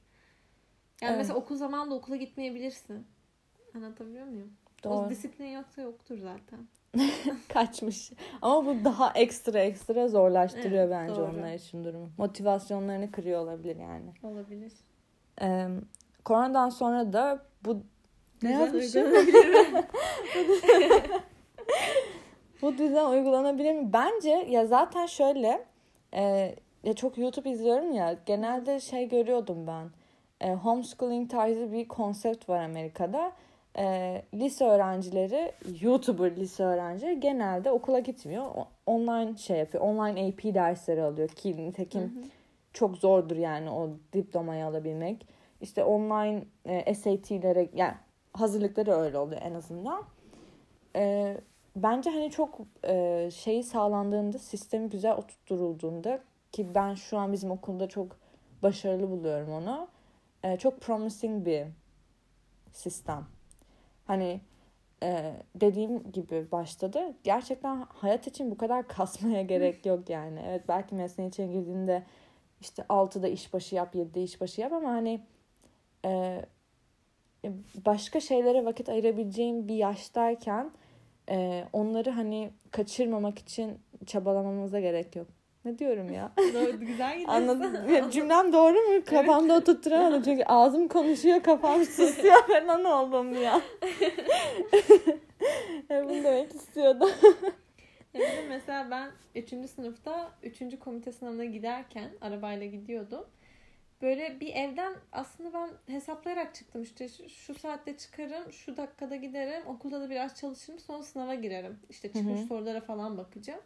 Yani 1.02 1.10
evet. 1.10 1.18
mesela 1.18 1.40
okul 1.40 1.56
zamanında 1.56 1.96
okula 1.96 2.16
gitmeyebilirsin. 2.16 3.08
Anlatabiliyor 3.76 4.26
muyum? 4.26 4.54
Doğru. 4.84 4.94
O 4.94 5.10
disiplin 5.10 5.48
yoksa 5.48 5.82
yoktur 5.82 6.18
zaten. 6.18 6.60
Kaçmış. 7.54 8.12
Ama 8.42 8.66
bu 8.66 8.86
daha 8.86 9.12
ekstra 9.16 9.60
ekstra 9.60 10.08
zorlaştırıyor 10.08 10.84
evet, 10.84 10.92
bence 10.92 11.16
doğru. 11.16 11.32
onlar 11.38 11.54
için 11.54 11.84
durumu. 11.84 12.10
Motivasyonlarını 12.18 13.12
kırıyor 13.12 13.42
olabilir 13.42 13.76
yani. 13.76 14.14
Olabilir. 14.24 14.74
Ee, 15.42 15.68
koronadan 16.26 16.70
sonra 16.70 17.14
da 17.14 17.40
bu 17.66 17.82
ne 18.44 18.52
yazmışım? 18.52 19.04
bu 22.62 22.78
düzen 22.78 23.06
uygulanabilir 23.06 23.74
mi? 23.74 23.94
Bence 23.94 24.30
ya 24.30 24.66
zaten 24.66 25.06
şöyle 25.06 25.66
e, 26.14 26.56
ya 26.84 26.94
çok 26.94 27.18
YouTube 27.18 27.50
izliyorum 27.50 27.92
ya 27.92 28.18
genelde 28.26 28.80
şey 28.80 29.10
görüyordum 29.10 29.68
ben. 29.68 29.90
E, 30.42 30.54
homeschooling 30.54 31.32
tarzı 31.32 31.72
bir 31.72 31.88
konsept 31.88 32.50
var 32.50 32.64
Amerika'da 32.64 33.32
e, 33.78 34.22
lise 34.34 34.66
öğrencileri, 34.66 35.52
YouTuber 35.82 36.36
lise 36.36 36.64
öğrencileri 36.64 37.20
genelde 37.20 37.72
okula 37.72 38.00
gitmiyor. 38.00 38.46
Online 38.86 39.38
şey 39.38 39.58
yapıyor. 39.58 39.84
Online 39.84 40.28
AP 40.28 40.54
dersleri 40.54 41.04
alıyor 41.04 41.30
ki 41.30 41.58
nitekim 41.58 42.02
hı 42.02 42.06
hı. 42.06 42.24
çok 42.74 42.98
zordur 42.98 43.38
yani 43.38 43.70
o 43.70 43.90
diplomayı 44.14 44.66
alabilmek. 44.66 45.28
İşte 45.62 45.84
online 45.84 46.44
e, 46.66 46.96
SAT'lere 46.96 47.70
yani 47.74 47.94
hazırlıkları 48.34 48.92
öyle 48.92 49.18
oluyor 49.18 49.42
en 49.44 49.54
azından. 49.54 50.04
E, 50.96 51.38
bence 51.76 52.10
hani 52.10 52.32
çok 52.32 52.60
e, 52.84 53.30
şeyi 53.34 53.64
sağlandığında, 53.64 54.40
sistemi 54.40 54.90
güzel 54.90 55.18
oturtulduğunda 55.18 56.20
ki 56.52 56.68
ben 56.76 56.94
şu 56.94 57.18
an 57.18 57.34
bizim 57.34 57.52
okulda 57.52 57.90
çok 57.90 58.18
başarılı 58.64 59.10
buluyorum 59.10 59.54
onu. 59.54 59.88
E, 60.44 60.58
çok 60.58 60.82
promising 60.82 61.46
bir 61.46 61.66
sistem. 62.72 63.37
Hani 64.08 64.42
e, 65.04 65.34
dediğim 65.56 66.12
gibi 66.12 66.52
başladı. 66.52 67.14
Gerçekten 67.24 67.86
hayat 67.90 68.28
için 68.28 68.52
bu 68.52 68.58
kadar 68.58 68.88
kasmaya 68.88 69.42
gerek 69.42 69.86
yok 69.86 70.10
yani. 70.10 70.44
Evet 70.48 70.64
belki 70.68 70.96
mesleğin 70.96 71.30
içine 71.30 71.48
girdiğinde 71.48 72.04
işte 72.62 72.82
6'da 72.90 73.28
işbaşı 73.28 73.76
yap, 73.76 73.96
7'de 73.96 74.24
işbaşı 74.24 74.62
yap 74.62 74.74
ama 74.74 74.90
hani 74.90 75.22
e, 76.06 76.42
başka 77.86 78.20
şeylere 78.20 78.66
vakit 78.66 78.90
ayırabileceğim 78.90 79.68
bir 79.68 79.76
yaştayken 79.76 80.72
e, 81.30 81.66
onları 81.74 82.10
hani 82.10 82.52
kaçırmamak 82.72 83.40
için 83.40 83.80
çabalamamıza 84.06 84.80
gerek 84.80 85.16
yok. 85.16 85.28
Ne 85.68 85.80
diyorum 85.80 86.14
ya? 86.14 86.32
Doğru, 86.38 86.80
güzel 86.80 87.20
gidiyorsun. 87.20 87.28
Anladım. 87.28 88.12
Cümlem 88.12 88.54
doğru 88.54 88.74
mu? 88.74 89.06
Kafamda 89.06 89.54
evet. 89.54 89.70
oturtturamadım. 89.70 90.22
Çünkü 90.26 90.44
ağzım 90.44 90.88
konuşuyor, 90.88 91.44
kafam 91.44 91.86
susuyor. 91.86 92.36
Ben 92.50 92.84
ne 92.84 92.88
oldum 92.88 93.42
ya? 93.42 93.62
Bunu 95.90 96.24
demek 96.24 96.56
istiyordum. 96.56 97.10
Evet, 98.14 98.46
mesela 98.50 98.92
ben 98.92 99.12
3. 99.36 99.70
sınıfta 99.70 100.32
3. 100.44 100.80
komite 100.80 101.12
sınavına 101.12 101.46
giderken 101.46 102.10
arabayla 102.22 102.66
gidiyordum. 102.66 103.26
Böyle 104.02 104.40
bir 104.40 104.54
evden 104.56 104.94
aslında 105.12 105.54
ben 105.54 105.70
hesaplayarak 105.94 106.56
çıktım 106.56 106.84
işte 106.84 107.10
şu, 107.10 107.30
şu 107.30 107.56
saatte 107.56 107.98
çıkarım, 107.98 108.54
şu 108.54 108.78
dakikada 108.78 109.16
giderim, 109.16 109.68
okulda 109.68 110.02
da 110.02 110.10
biraz 110.10 110.40
çalışırım, 110.40 110.80
sonra 110.80 111.04
sınava 111.04 111.36
girerim. 111.36 111.80
İşte 111.90 112.08
çıkmış 112.08 112.40
Hı-hı. 112.40 112.48
sorulara 112.48 112.82
falan 112.82 113.18
bakacağım. 113.18 113.62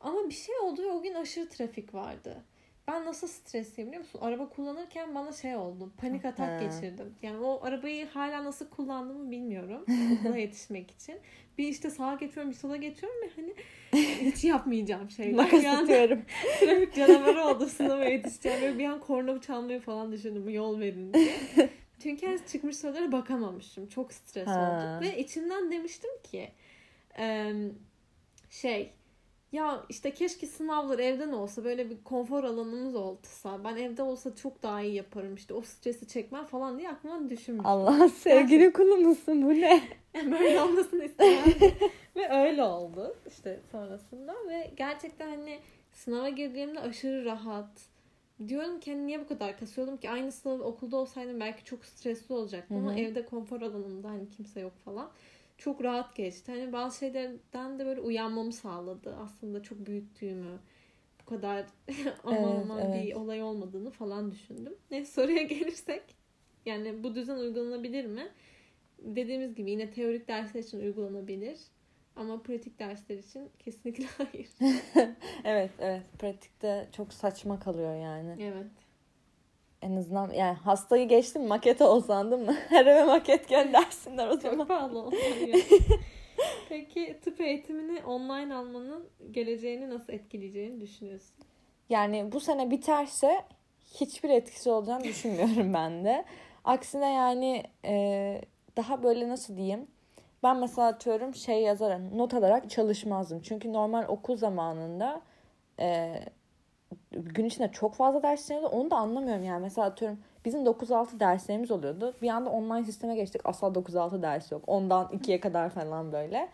Ama 0.00 0.28
bir 0.28 0.34
şey 0.34 0.54
oldu 0.58 0.82
ve 0.82 0.90
o 0.90 1.02
gün 1.02 1.14
aşırı 1.14 1.48
trafik 1.48 1.94
vardı. 1.94 2.44
Ben 2.88 3.04
nasıl 3.04 3.26
stresliyim 3.26 3.88
biliyor 3.88 4.04
musun? 4.04 4.18
Araba 4.22 4.48
kullanırken 4.48 5.14
bana 5.14 5.32
şey 5.32 5.56
oldu. 5.56 5.92
Panik 5.96 6.24
atak 6.24 6.60
He. 6.60 6.64
geçirdim. 6.64 7.14
Yani 7.22 7.38
o 7.38 7.60
arabayı 7.64 8.06
hala 8.06 8.44
nasıl 8.44 8.68
kullandığımı 8.68 9.30
bilmiyorum. 9.30 9.84
Okula 10.20 10.36
yetişmek 10.36 10.90
için. 10.90 11.18
Bir 11.58 11.68
işte 11.68 11.90
sağa 11.90 12.14
geçiyorum 12.14 12.50
bir 12.50 12.56
sola 12.56 12.76
geçiyorum 12.76 13.18
ve 13.22 13.30
hani 13.36 13.54
hiç 14.20 14.44
yapmayacağım 14.44 15.10
şeyler. 15.10 15.32
Makas 15.44 15.64
yani, 15.64 15.86
trafik 16.60 16.94
canavarı 16.94 17.44
oldu 17.44 17.66
sınava 17.66 18.04
yetişeceğim. 18.04 18.62
Ve 18.62 18.78
bir 18.78 18.84
an 18.84 19.00
korna 19.00 19.40
çalmayı 19.40 19.80
falan 19.80 20.12
düşündüm. 20.12 20.48
Yol 20.48 20.80
verin 20.80 21.14
diye. 21.14 21.36
Çünkü 22.02 22.26
yani 22.26 22.40
çıkmış 22.52 22.76
sorulara 22.76 23.12
bakamamışım. 23.12 23.88
Çok 23.88 24.12
stres 24.12 24.48
oldum. 24.48 25.00
Ve 25.00 25.18
içimden 25.18 25.70
demiştim 25.72 26.10
ki 26.22 26.50
şey 28.50 28.92
ya 29.52 29.84
işte 29.88 30.10
keşke 30.14 30.46
sınavlar 30.46 30.98
evden 30.98 31.32
olsa 31.32 31.64
böyle 31.64 31.90
bir 31.90 32.04
konfor 32.04 32.44
alanımız 32.44 32.94
olsa 32.94 33.64
ben 33.64 33.76
evde 33.76 34.02
olsa 34.02 34.36
çok 34.36 34.62
daha 34.62 34.82
iyi 34.82 34.94
yaparım 34.94 35.34
işte 35.34 35.54
o 35.54 35.62
stresi 35.62 36.08
çekmem 36.08 36.44
falan 36.44 36.78
diye 36.78 36.88
aklıma 36.88 37.30
düşünmüştüm. 37.30 37.66
Allah 37.66 38.08
sevgili 38.08 38.72
kulu 38.72 38.96
musun 38.96 39.42
bu 39.42 39.48
ne? 39.48 39.82
böyle 40.14 40.60
olmasını 40.60 41.04
istemem. 41.04 41.44
ve 42.16 42.28
öyle 42.30 42.62
oldu 42.62 43.16
işte 43.28 43.60
sonrasında 43.72 44.34
ve 44.48 44.70
gerçekten 44.76 45.28
hani 45.28 45.58
sınava 45.92 46.28
girdiğimde 46.28 46.80
aşırı 46.80 47.24
rahat. 47.24 47.70
Diyorum 48.48 48.80
ki 48.80 48.92
hani 48.92 49.06
niye 49.06 49.20
bu 49.20 49.28
kadar 49.28 49.58
kasıyordum 49.58 49.96
ki 49.96 50.10
aynı 50.10 50.32
sınav 50.32 50.60
okulda 50.60 50.96
olsaydım 50.96 51.40
belki 51.40 51.64
çok 51.64 51.84
stresli 51.84 52.34
olacaktı 52.34 52.74
ama 52.74 52.94
evde 52.94 53.24
konfor 53.24 53.62
alanımda 53.62 54.08
hani 54.08 54.28
kimse 54.30 54.60
yok 54.60 54.72
falan 54.84 55.10
çok 55.58 55.84
rahat 55.84 56.16
geçti. 56.16 56.52
Hani 56.52 56.72
bazı 56.72 56.98
şeylerden 56.98 57.78
de 57.78 57.86
böyle 57.86 58.00
uyanmamı 58.00 58.52
sağladı. 58.52 59.16
Aslında 59.16 59.62
çok 59.62 59.86
büyüttüğümü, 59.86 60.58
bu 61.20 61.24
kadar 61.24 61.66
aman 62.24 62.42
evet, 62.52 62.64
aman 62.64 62.78
evet. 62.78 63.04
bir 63.04 63.14
olay 63.14 63.42
olmadığını 63.42 63.90
falan 63.90 64.32
düşündüm. 64.32 64.74
Ne 64.90 65.04
soruya 65.04 65.42
gelirsek 65.42 66.02
yani 66.66 67.02
bu 67.02 67.14
düzen 67.14 67.36
uygulanabilir 67.36 68.06
mi? 68.06 68.28
Dediğimiz 68.98 69.54
gibi 69.54 69.70
yine 69.70 69.90
teorik 69.90 70.28
dersler 70.28 70.60
için 70.62 70.80
uygulanabilir. 70.80 71.58
Ama 72.16 72.42
pratik 72.42 72.78
dersler 72.78 73.18
için 73.18 73.50
kesinlikle 73.58 74.04
hayır. 74.18 74.48
evet 75.44 75.70
evet 75.78 76.02
pratikte 76.18 76.88
çok 76.92 77.12
saçma 77.12 77.60
kalıyor 77.60 77.96
yani. 77.96 78.36
Evet 78.42 78.85
en 79.82 79.96
azından 79.96 80.30
yani 80.30 80.56
hastayı 80.56 81.08
geçtim 81.08 81.46
maket 81.46 81.80
olsan 81.80 82.30
değil 82.30 82.42
mi? 82.48 82.56
Her 82.68 82.86
eve 82.86 83.04
maket 83.04 83.48
göndersinler 83.48 84.28
o 84.28 84.36
zaman. 84.36 84.58
Çok 84.58 84.68
pahalı 84.68 85.10
Peki 86.68 87.18
tıp 87.24 87.40
eğitimini 87.40 88.04
online 88.04 88.54
almanın 88.54 89.08
geleceğini 89.30 89.90
nasıl 89.90 90.12
etkileyeceğini 90.12 90.80
düşünüyorsun? 90.80 91.36
Yani 91.88 92.32
bu 92.32 92.40
sene 92.40 92.70
biterse 92.70 93.44
hiçbir 93.94 94.30
etkisi 94.30 94.70
olacağını 94.70 95.04
düşünmüyorum 95.04 95.74
ben 95.74 96.04
de. 96.04 96.24
Aksine 96.64 97.12
yani 97.12 97.62
e, 97.84 98.40
daha 98.76 99.02
böyle 99.02 99.28
nasıl 99.28 99.56
diyeyim? 99.56 99.86
Ben 100.42 100.56
mesela 100.56 100.88
atıyorum 100.88 101.34
şey 101.34 101.62
yazarım 101.62 102.18
not 102.18 102.34
alarak 102.34 102.70
çalışmazdım. 102.70 103.40
Çünkü 103.42 103.72
normal 103.72 104.04
okul 104.08 104.36
zamanında 104.36 105.22
e, 105.80 106.20
gün 107.12 107.44
içinde 107.44 107.72
çok 107.72 107.94
fazla 107.94 108.22
dersler 108.22 108.56
oluyor. 108.56 108.72
Onu 108.72 108.90
da 108.90 108.96
anlamıyorum 108.96 109.44
yani. 109.44 109.62
Mesela 109.62 109.86
atıyorum 109.86 110.18
bizim 110.44 110.64
9-6 110.64 111.20
derslerimiz 111.20 111.70
oluyordu. 111.70 112.14
Bir 112.22 112.28
anda 112.28 112.50
online 112.50 112.84
sisteme 112.84 113.14
geçtik. 113.14 113.40
Asla 113.44 113.66
9-6 113.66 114.22
ders 114.22 114.52
yok. 114.52 114.62
Ondan 114.66 115.06
2'ye 115.06 115.40
kadar 115.40 115.70
falan 115.70 116.12
böyle. 116.12 116.48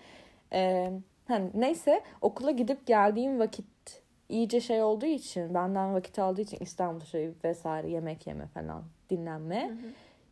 Ee, 0.53 0.93
hani 1.29 1.51
neyse 1.55 2.03
okula 2.21 2.51
gidip 2.51 2.87
geldiğim 2.87 3.39
vakit 3.39 4.03
iyice 4.29 4.61
şey 4.61 4.83
olduğu 4.83 5.07
için 5.07 5.55
benden 5.55 5.95
vakit 5.95 6.19
aldığı 6.19 6.41
için 6.41 6.59
İstanbul 6.61 7.01
trafiği 7.01 7.35
vesaire 7.45 7.91
yemek 7.91 8.27
yeme 8.27 8.47
falan 8.47 8.83
dinlenme. 9.11 9.69
Hı 9.69 9.73
hı. 9.73 9.77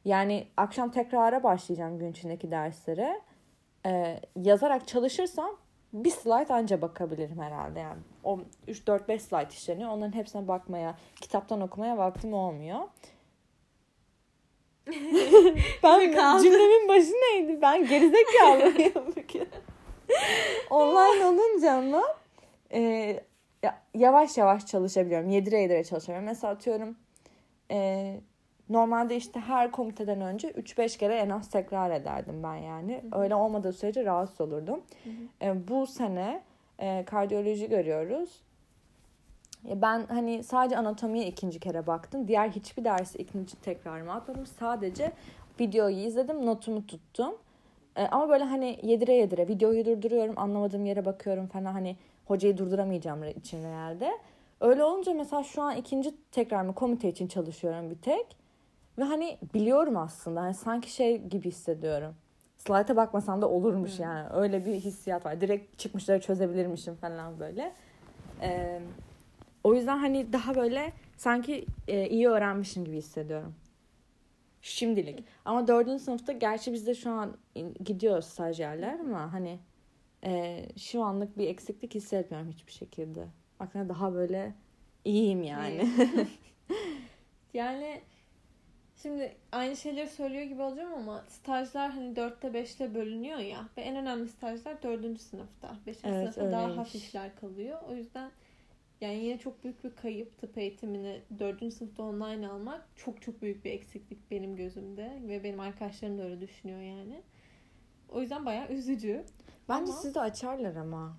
Yani 0.05 0.47
akşam 0.57 0.91
tekrara 0.91 1.43
başlayacağım 1.43 1.99
gün 1.99 2.11
içindeki 2.11 2.51
derslere. 2.51 3.21
Ee, 3.87 4.21
yazarak 4.37 4.89
çalışırsam 4.89 5.51
bir 5.93 6.11
slide 6.11 6.55
anca 6.55 6.83
bakabilirim 6.83 7.41
herhalde 7.41 7.81
yani. 7.81 8.01
O 8.25 8.41
3-4-5 8.69 9.19
slide 9.19 9.49
işleniyor. 9.51 9.91
Onların 9.91 10.13
hepsine 10.13 10.49
bakmaya, 10.49 10.97
kitaptan 11.21 11.61
okumaya 11.61 11.99
vaktim 11.99 12.35
olmuyor. 12.35 12.81
ben 15.83 16.43
cümlemin 16.43 16.89
başı 16.89 17.13
neydi? 17.13 17.59
Ben 17.63 17.87
gerizekalıyım. 17.87 18.93
Online 20.71 21.27
olunca 21.27 21.73
ama 21.73 22.03
e, 22.73 23.21
yavaş 23.95 24.39
yavaş 24.39 24.67
çalışabiliyorum. 24.67 25.29
Yedire 25.31 25.61
yedire 25.61 25.85
çalışabiliyorum. 25.85 26.27
Mesela 26.27 26.53
atıyorum 26.53 26.97
e, 27.71 28.21
Normalde 28.71 29.17
işte 29.17 29.41
her 29.41 29.71
komiteden 29.71 30.21
önce 30.21 30.49
3-5 30.49 30.99
kere 30.99 31.15
en 31.15 31.31
az 31.31 31.51
tekrar 31.51 31.91
ederdim 31.91 32.43
ben 32.43 32.55
yani. 32.55 33.03
Hı 33.11 33.17
hı. 33.17 33.21
Öyle 33.23 33.35
olmadığı 33.35 33.73
sürece 33.73 34.05
rahatsız 34.05 34.41
olurdum. 34.41 34.81
E, 35.43 35.69
bu 35.69 35.87
sene 35.87 36.43
e, 36.81 37.05
kardiyoloji 37.05 37.69
görüyoruz. 37.69 38.31
E, 39.69 39.83
ben 39.83 40.07
hani 40.07 40.45
sadece 40.45 40.77
anatomiye 40.77 41.27
ikinci 41.27 41.61
kere 41.61 41.87
baktım. 41.87 42.29
Diğer 42.29 42.49
hiçbir 42.49 42.85
dersi 42.85 43.19
ikinci 43.19 43.57
tekrarıma 43.57 44.13
atmadım. 44.13 44.47
Sadece 44.47 45.13
videoyu 45.61 45.97
izledim, 45.97 46.47
notumu 46.47 46.87
tuttum. 46.87 47.35
E, 47.97 48.07
ama 48.07 48.29
böyle 48.29 48.45
hani 48.45 48.81
yedire 48.83 49.15
yedire 49.15 49.49
videoyu 49.49 49.85
durduruyorum, 49.85 50.39
anlamadığım 50.39 50.87
yere 50.87 51.05
bakıyorum 51.05 51.47
falan 51.47 51.73
hani 51.73 51.97
hocayı 52.25 52.59
durduramayacağım 52.59 53.25
için 53.25 53.65
herhalde. 53.65 54.11
Öyle 54.61 54.85
olunca 54.85 55.15
mesela 55.15 55.43
şu 55.43 55.63
an 55.63 55.77
ikinci 55.77 56.15
tekrar 56.33 56.63
mı 56.63 56.75
komite 56.75 57.09
için 57.09 57.29
çalışıyorum 57.29 57.91
bir 57.91 57.99
tek. 57.99 58.37
Ve 58.99 59.05
hani 59.05 59.39
biliyorum 59.55 59.97
aslında. 59.97 60.41
Hani 60.41 60.55
sanki 60.55 60.93
şey 60.93 61.19
gibi 61.19 61.49
hissediyorum. 61.49 62.15
Slide'a 62.67 62.97
bakmasam 62.97 63.43
da 63.43 63.49
olurmuş 63.49 63.99
hmm. 63.99 64.05
yani. 64.05 64.29
Öyle 64.33 64.67
bir 64.67 64.75
hissiyat 64.75 65.27
var. 65.27 65.41
Direkt 65.41 65.79
çıkmışları 65.79 66.21
çözebilirmişim 66.21 66.95
falan 66.95 67.41
böyle. 67.41 67.73
Ee, 68.43 68.81
o 69.65 69.75
yüzden 69.75 69.99
hani 69.99 70.33
daha 70.33 70.55
böyle 70.55 70.93
sanki 71.17 71.67
e, 71.89 72.09
iyi 72.09 72.29
öğrenmişim 72.29 72.85
gibi 72.85 72.97
hissediyorum. 72.97 73.55
Şimdilik. 74.63 75.25
Ama 75.45 75.69
dördüncü 75.69 76.05
sınıfta 76.05 76.33
gerçi 76.33 76.73
biz 76.73 76.87
de 76.87 76.95
şu 76.95 77.11
an 77.11 77.37
gidiyoruz 77.85 78.25
stajyerler 78.25 78.99
ama 79.01 79.33
hani 79.33 79.59
e, 80.25 80.65
şu 80.79 81.03
anlık 81.03 81.39
bir 81.39 81.49
eksiklik 81.49 81.95
hissetmiyorum 81.95 82.51
hiçbir 82.51 82.73
şekilde. 82.73 83.27
Aslında 83.61 83.89
daha 83.89 84.15
böyle 84.15 84.55
iyiyim 85.05 85.43
yani. 85.43 85.91
yani 87.55 88.01
Şimdi 89.03 89.37
aynı 89.53 89.77
şeyleri 89.77 90.09
söylüyor 90.09 90.43
gibi 90.43 90.63
olacağım 90.63 90.95
ama 90.95 91.25
stajlar 91.29 91.91
hani 91.91 92.13
4'te 92.15 92.49
5'te 92.49 92.95
bölünüyor 92.95 93.39
ya. 93.39 93.69
Ve 93.77 93.83
en 93.83 93.97
önemli 93.97 94.29
stajlar 94.29 94.83
4. 94.83 95.21
sınıfta. 95.21 95.77
5. 95.87 95.97
Evet, 96.05 96.23
sınıfta 96.23 96.41
öyleymiş. 96.41 96.69
daha 96.69 96.77
hafifler 96.77 97.37
kalıyor. 97.37 97.79
O 97.89 97.95
yüzden 97.95 98.31
yani 99.01 99.25
yine 99.25 99.39
çok 99.39 99.65
büyük 99.65 99.85
bir 99.85 99.97
kayıp 99.97 100.39
tıp 100.39 100.59
eğitimini 100.59 101.21
4. 101.39 101.75
sınıfta 101.75 102.03
online 102.03 102.49
almak. 102.49 102.89
Çok 102.97 103.23
çok 103.23 103.43
büyük 103.43 103.65
bir 103.65 103.71
eksiklik 103.71 104.31
benim 104.31 104.57
gözümde. 104.57 105.19
Ve 105.29 105.45
benim 105.45 105.61
arkadaşlarım 105.61 106.19
da 106.19 106.23
öyle 106.23 106.41
düşünüyor 106.41 106.81
yani. 106.81 107.23
O 108.09 108.21
yüzden 108.21 108.47
bayağı 108.47 108.69
üzücü. 108.69 109.25
Bence 109.69 109.93
ama... 109.93 110.01
sizi 110.01 110.21
açarlar 110.21 110.77
ama. 110.77 111.19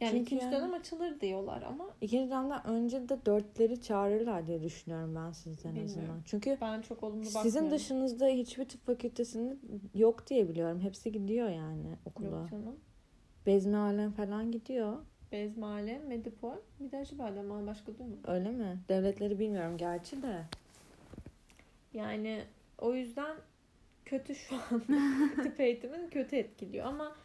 Yani 0.00 0.10
Çünkü 0.10 0.22
ikinci 0.24 0.44
yani- 0.44 0.54
dönem 0.56 0.72
açılır 0.74 1.20
diyorlar 1.20 1.62
ama 1.62 1.90
İkinci 2.00 2.30
dönemden 2.30 2.66
önce 2.66 3.08
de 3.08 3.26
dörtleri 3.26 3.80
çağırırlar 3.82 4.46
diye 4.46 4.62
düşünüyorum 4.62 5.14
ben 5.14 5.32
sizden 5.32 5.68
en 5.70 5.74
Bilmiyorum. 5.76 6.00
azından. 6.02 6.22
Çünkü 6.24 6.58
ben 6.60 6.82
çok 6.82 7.02
olumlu 7.02 7.20
bakmıyorum. 7.24 7.50
sizin 7.50 7.70
dışınızda 7.70 8.26
hiçbir 8.26 8.64
tıp 8.68 8.86
fakültesinde 8.86 9.56
yok 9.94 10.26
diye 10.26 10.48
biliyorum. 10.48 10.80
Hepsi 10.80 11.12
gidiyor 11.12 11.48
yani 11.48 11.96
okula. 12.04 12.26
Yok 12.40 12.50
canım. 12.50 12.76
Bezmi 13.46 13.76
alem 13.76 14.12
falan 14.12 14.52
gidiyor. 14.52 14.96
Bezmale, 15.32 15.98
Medipol, 15.98 16.54
bir 16.80 16.92
de 16.92 16.96
Acıbadem 16.98 17.50
var. 17.50 17.66
Başka 17.66 17.98
duymadım. 17.98 18.20
Öyle 18.26 18.50
mi? 18.50 18.78
Devletleri 18.88 19.38
bilmiyorum 19.38 19.76
gerçi 19.76 20.22
de. 20.22 20.42
Yani 21.94 22.42
o 22.78 22.94
yüzden 22.94 23.36
kötü 24.04 24.34
şu 24.34 24.54
an 24.56 24.82
tıp 25.42 25.60
eğitimin 25.60 26.08
kötü 26.10 26.36
etkiliyor 26.36 26.86
ama 26.86 27.16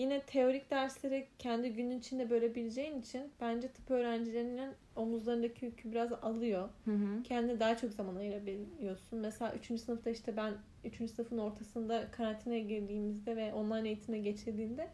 yine 0.00 0.20
teorik 0.20 0.70
dersleri 0.70 1.26
kendi 1.38 1.72
günün 1.72 1.98
içinde 1.98 2.30
bölebileceğin 2.30 3.00
için 3.00 3.22
bence 3.40 3.68
tıp 3.68 3.90
öğrencilerinin 3.90 4.70
omuzlarındaki 4.96 5.64
yükü 5.64 5.92
biraz 5.92 6.12
alıyor. 6.12 6.68
Hı 6.84 6.90
hı. 6.90 7.22
Kendine 7.22 7.60
daha 7.60 7.76
çok 7.76 7.92
zaman 7.92 8.16
ayırabiliyorsun. 8.16 9.18
Mesela 9.18 9.54
3. 9.54 9.80
sınıfta 9.80 10.10
işte 10.10 10.36
ben 10.36 10.52
3. 10.84 11.10
sınıfın 11.10 11.38
ortasında 11.38 12.10
karantinaya 12.10 12.60
girdiğimizde 12.60 13.36
ve 13.36 13.52
online 13.54 13.88
eğitime 13.88 14.18
geçirdiğimde 14.18 14.88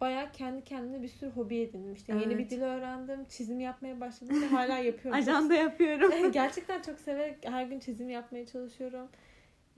bayağı 0.00 0.32
kendi 0.32 0.64
kendine 0.64 1.02
bir 1.02 1.08
sürü 1.08 1.30
hobi 1.30 1.56
edindim. 1.56 1.92
İşte 1.92 2.12
yeni 2.12 2.32
Evet. 2.32 2.38
bir 2.38 2.50
dil 2.50 2.62
öğrendim, 2.62 3.24
çizim 3.28 3.60
yapmaya 3.60 4.00
başladım 4.00 4.42
ve 4.42 4.46
hala 4.46 4.78
yapıyorum. 4.88 5.20
Ajanda 5.20 5.54
yapıyorum. 5.54 6.32
Gerçekten 6.32 6.82
çok 6.82 6.98
severek 6.98 7.36
her 7.42 7.66
gün 7.66 7.78
çizim 7.78 8.10
yapmaya 8.10 8.46
çalışıyorum. 8.46 9.08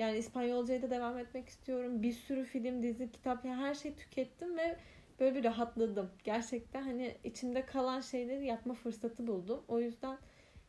Yani 0.00 0.18
İspanyolcaya 0.18 0.82
da 0.82 0.90
devam 0.90 1.18
etmek 1.18 1.48
istiyorum. 1.48 2.02
Bir 2.02 2.12
sürü 2.12 2.44
film, 2.44 2.82
dizi, 2.82 3.12
kitap 3.12 3.44
yani 3.44 3.62
her 3.62 3.74
şeyi 3.74 3.96
tükettim 3.96 4.56
ve 4.56 4.76
böyle 5.20 5.34
bir 5.34 5.44
rahatladım. 5.44 6.10
Gerçekten 6.24 6.82
hani 6.82 7.14
içimde 7.24 7.66
kalan 7.66 8.00
şeyleri 8.00 8.46
yapma 8.46 8.74
fırsatı 8.74 9.26
buldum. 9.26 9.60
O 9.68 9.80
yüzden 9.80 10.18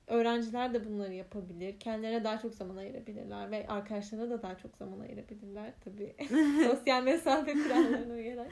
öğrenciler 0.08 0.74
de 0.74 0.86
bunları 0.86 1.14
yapabilir. 1.14 1.80
Kendilerine 1.80 2.24
daha 2.24 2.40
çok 2.40 2.54
zaman 2.54 2.78
ayırabilirler 2.78 3.52
ve 3.52 3.68
arkadaşlarına 3.68 4.30
da 4.30 4.42
daha 4.42 4.58
çok 4.58 4.78
zaman 4.78 5.00
ayırabilirler 5.00 5.74
tabii. 5.84 6.16
Sosyal 6.66 7.04
mesafe 7.04 7.54
kurallarına 7.54 8.14
uyarak. 8.14 8.52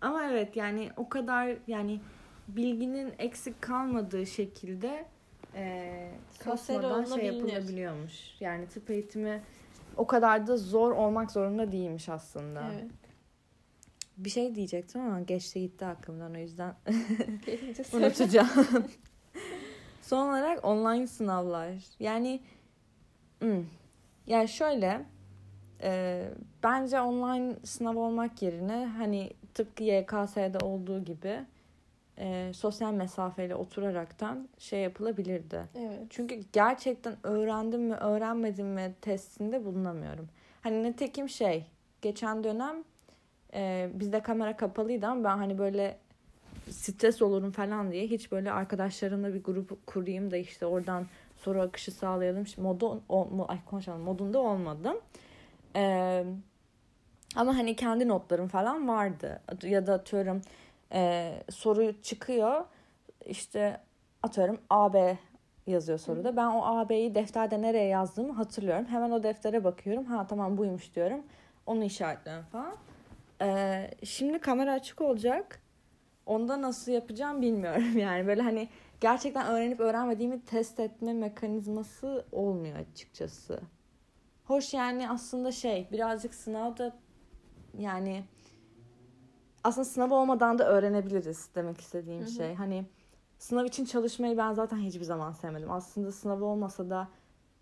Ama 0.00 0.30
evet 0.30 0.56
yani 0.56 0.88
o 0.96 1.08
kadar 1.08 1.56
yani 1.66 2.00
bilginin 2.48 3.12
eksik 3.18 3.62
kalmadığı 3.62 4.26
şekilde 4.26 5.04
e, 5.54 6.10
Sosyal 6.44 7.06
şey 7.06 7.26
yapılabiliyormuş. 7.26 8.40
Yani 8.40 8.68
tıp 8.68 8.90
eğitimi 8.90 9.42
o 10.00 10.06
kadar 10.06 10.46
da 10.46 10.56
zor 10.56 10.92
olmak 10.92 11.30
zorunda 11.30 11.72
değilmiş 11.72 12.08
aslında. 12.08 12.62
Evet. 12.72 12.90
Bir 14.16 14.30
şey 14.30 14.54
diyecektim 14.54 15.00
ama 15.00 15.20
geçti 15.20 15.60
gitti 15.60 15.86
aklımdan 15.86 16.34
o 16.34 16.38
yüzden 16.38 16.74
unutacağım. 17.92 18.48
Son 20.02 20.28
olarak 20.28 20.64
online 20.64 21.06
sınavlar. 21.06 21.74
Yani 21.98 22.40
hmm, 23.40 23.64
yani 24.26 24.48
şöyle 24.48 25.04
e, 25.82 26.24
bence 26.62 27.00
online 27.00 27.56
sınav 27.64 27.96
olmak 27.96 28.42
yerine 28.42 28.86
hani 28.86 29.30
tıpkı 29.54 29.82
YKS'de 29.82 30.58
olduğu 30.62 31.04
gibi 31.04 31.40
e, 32.20 32.52
sosyal 32.54 32.92
mesafeyle 32.92 33.54
oturaraktan 33.54 34.48
şey 34.58 34.80
yapılabilirdi. 34.80 35.62
Evet. 35.74 36.00
Çünkü 36.10 36.40
gerçekten 36.52 37.16
öğrendim 37.22 37.82
mi 37.82 37.94
öğrenmedim 37.94 38.66
mi 38.66 38.94
testinde 39.00 39.64
bulunamıyorum. 39.64 40.28
Hani 40.62 40.82
nitekim 40.82 41.28
şey 41.28 41.66
geçen 42.02 42.44
dönem 42.44 42.76
e, 43.54 43.90
bizde 43.94 44.20
kamera 44.20 44.56
kapalıydı 44.56 45.06
ama 45.06 45.24
ben 45.24 45.36
hani 45.36 45.58
böyle 45.58 45.96
stres 46.70 47.22
olurum 47.22 47.52
falan 47.52 47.92
diye 47.92 48.06
hiç 48.06 48.32
böyle 48.32 48.52
arkadaşlarımla 48.52 49.34
bir 49.34 49.42
grup 49.42 49.86
kurayım 49.86 50.30
da 50.30 50.36
işte 50.36 50.66
oradan 50.66 51.06
soru 51.36 51.60
akışı 51.60 51.92
sağlayalım. 51.92 52.46
Şimdi 52.46 52.68
modu, 52.68 53.02
o, 53.08 53.46
ay 53.48 53.58
konuşalım 53.64 54.00
modunda 54.00 54.38
olmadım. 54.38 54.96
E, 55.76 56.24
ama 57.36 57.56
hani 57.56 57.76
kendi 57.76 58.08
notlarım 58.08 58.48
falan 58.48 58.88
vardı. 58.88 59.40
Ya 59.62 59.86
da 59.86 59.94
atıyorum 59.94 60.42
e, 60.92 61.32
soru 61.50 62.02
çıkıyor 62.02 62.64
işte 63.26 63.80
atıyorum 64.22 64.60
AB 64.70 65.18
yazıyor 65.66 65.98
soruda. 65.98 66.36
Ben 66.36 66.46
o 66.46 66.64
AB'yi 66.64 67.14
defterde 67.14 67.62
nereye 67.62 67.86
yazdığımı 67.86 68.32
hatırlıyorum. 68.32 68.86
Hemen 68.86 69.10
o 69.10 69.22
deftere 69.22 69.64
bakıyorum. 69.64 70.04
Ha 70.04 70.26
tamam 70.26 70.56
buymuş 70.56 70.94
diyorum. 70.94 71.22
Onu 71.66 71.84
işaretliyorum 71.84 72.44
falan. 72.44 72.76
Ee, 73.42 73.90
şimdi 74.04 74.38
kamera 74.38 74.72
açık 74.72 75.00
olacak. 75.00 75.60
Onda 76.26 76.62
nasıl 76.62 76.92
yapacağım 76.92 77.42
bilmiyorum 77.42 77.98
yani. 77.98 78.26
Böyle 78.26 78.42
hani 78.42 78.68
gerçekten 79.00 79.46
öğrenip 79.46 79.80
öğrenmediğimi 79.80 80.44
test 80.44 80.80
etme 80.80 81.12
mekanizması 81.12 82.24
olmuyor 82.32 82.76
açıkçası. 82.76 83.60
Hoş 84.44 84.74
yani 84.74 85.10
aslında 85.10 85.52
şey 85.52 85.88
birazcık 85.92 86.34
sınavda 86.34 86.96
yani 87.78 88.24
aslında 89.64 89.84
sınav 89.84 90.10
olmadan 90.10 90.58
da 90.58 90.68
öğrenebiliriz 90.68 91.48
demek 91.54 91.80
istediğim 91.80 92.20
Hı 92.20 92.24
hı. 92.24 92.30
şey. 92.30 92.54
Hani 92.54 92.84
sınav 93.38 93.64
için 93.64 93.84
çalışmayı 93.84 94.36
ben 94.38 94.52
zaten 94.52 94.76
hiçbir 94.76 95.04
zaman 95.04 95.32
sevmedim. 95.32 95.70
Aslında 95.70 96.12
sınav 96.12 96.42
olmasa 96.42 96.90
da 96.90 97.08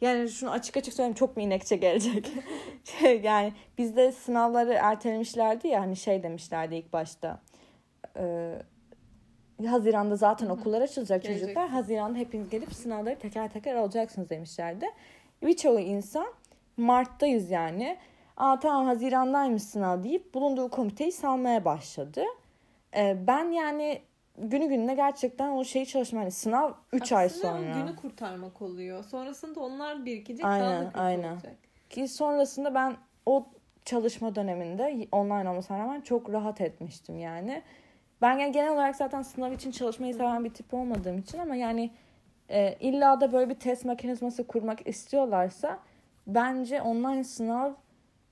yani 0.00 0.28
şunu 0.28 0.50
açık 0.50 0.76
açık 0.76 0.94
söyleyeyim 0.94 1.14
çok 1.14 1.37
mu 1.37 1.42
inekçe 1.42 1.76
gelecek? 1.76 2.32
şey, 2.84 3.20
yani 3.20 3.52
bizde 3.78 4.12
sınavları 4.12 4.72
ertelemişlerdi 4.72 5.68
ya 5.68 5.80
hani 5.80 5.96
şey 5.96 6.22
demişlerdi 6.22 6.74
ilk 6.74 6.92
başta. 6.92 7.40
Ee, 8.16 8.62
Haziran'da 9.66 10.16
zaten 10.16 10.46
Hı 10.46 10.50
hı. 10.50 10.54
okullar 10.54 10.80
açılacak 10.82 11.22
Gelecek. 11.22 11.42
çocuklar. 11.42 11.68
Haziran'da 11.68 12.18
hepiniz 12.18 12.50
gelip 12.50 12.74
sınavları 12.74 13.18
teker 13.18 13.52
teker 13.52 13.74
alacaksınız 13.74 14.30
demişlerdi. 14.30 14.87
Birçoğu 15.42 15.80
insan 15.80 16.26
Mart'tayız 16.76 17.50
yani. 17.50 17.98
Aa 18.38 18.59
tamam 18.59 18.87
Haziran'daymış 18.87 19.62
sınav 19.62 20.03
deyip 20.03 20.35
bulunduğu 20.35 20.68
komiteyi 20.68 21.12
salmaya 21.12 21.64
başladı. 21.64 22.24
Ee, 22.96 23.16
ben 23.27 23.44
yani 23.51 24.03
günü 24.38 24.68
gününe 24.68 24.94
gerçekten 24.94 25.48
o 25.51 25.64
şeyi 25.64 25.87
çalışmam. 25.87 26.22
Yani 26.22 26.33
sınav 26.33 26.72
3 26.92 27.12
ay 27.12 27.29
sonra. 27.29 27.74
günü 27.74 27.96
kurtarmak 27.96 28.62
oluyor. 28.62 29.05
Sonrasında 29.05 29.61
onlar 29.61 30.07
birikecek 30.07 30.44
daha 30.44 30.53
Aynen, 30.53 30.81
da 30.83 30.87
kötü 30.87 31.01
aynen. 31.01 31.33
olacak. 31.33 31.57
Ki 31.90 32.09
sonrasında 32.09 32.74
ben 32.74 32.96
o 33.27 33.46
çalışma 33.85 34.35
döneminde 34.35 35.09
online 35.12 35.51
olmasına 35.51 35.79
rağmen 35.79 36.01
çok 36.01 36.33
rahat 36.33 36.61
etmiştim 36.61 37.18
yani. 37.18 37.62
Ben 38.22 38.38
yani 38.38 38.53
genel 38.53 38.72
olarak 38.72 38.96
zaten 38.96 39.22
sınav 39.22 39.53
için 39.53 39.70
çalışmayı 39.70 40.14
seven 40.14 40.44
bir 40.44 40.55
tip 40.55 40.74
olmadığım 40.74 41.18
için 41.18 41.38
ama 41.38 41.57
yani 41.57 41.90
e, 42.51 42.77
illa 42.81 43.20
da 43.20 43.33
böyle 43.33 43.51
bir 43.51 43.55
test 43.55 43.85
mekanizması 43.85 44.46
kurmak 44.46 44.87
istiyorlarsa 44.88 45.79
bence 46.27 46.83
online 46.83 47.24
sınav 47.24 47.72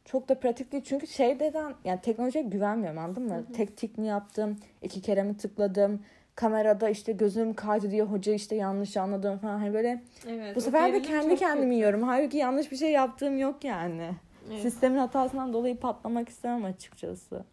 çok 0.07 0.29
da 0.29 0.40
pratik 0.40 0.73
değil. 0.73 0.85
Çünkü 0.87 1.07
şeyden 1.07 1.75
yani 1.85 2.01
teknolojiye 2.01 2.45
güvenmiyorum 2.45 2.99
anladın 2.99 3.23
mı? 3.23 3.35
Hı 3.35 3.38
hı. 3.38 3.53
Tek 3.53 3.77
tik 3.77 3.99
mi 3.99 4.07
yaptım, 4.07 4.57
iki 4.83 5.03
kere 5.03 5.23
mi 5.23 5.37
tıkladım, 5.37 6.03
kamerada 6.35 6.88
işte 6.88 7.12
gözüm 7.12 7.55
kaydı 7.55 7.90
diye 7.90 8.03
hoca 8.03 8.33
işte 8.33 8.57
yanlış 8.57 8.97
anladım 8.97 9.38
falan. 9.38 9.59
Hani 9.59 9.75
böyle 9.75 10.03
Evet, 10.29 10.57
bu 10.57 10.61
sefer 10.61 10.92
de 10.92 11.03
kendi 11.03 11.37
kendimi 11.37 11.64
kötü. 11.66 11.75
yiyorum. 11.75 12.03
Halbuki 12.03 12.37
yanlış 12.37 12.73
bir 12.73 12.77
şey 12.77 12.90
yaptığım 12.92 13.38
yok 13.38 13.64
yani. 13.64 14.11
Evet. 14.51 14.61
Sistemin 14.61 14.99
hatasından 14.99 15.53
dolayı 15.53 15.77
patlamak 15.81 16.29
istemem 16.29 16.64
açıkçası. 16.64 17.45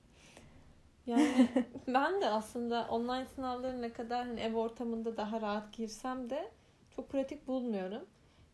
Yani 1.07 1.27
ben 1.87 2.21
de 2.21 2.29
aslında 2.29 2.87
online 2.89 3.25
sınavları 3.35 3.81
ne 3.81 3.93
kadar 3.93 4.27
hani 4.27 4.39
ev 4.39 4.53
ortamında 4.55 5.17
daha 5.17 5.41
rahat 5.41 5.73
girsem 5.73 6.29
de 6.29 6.47
çok 6.95 7.09
pratik 7.09 7.47
bulmuyorum. 7.47 8.01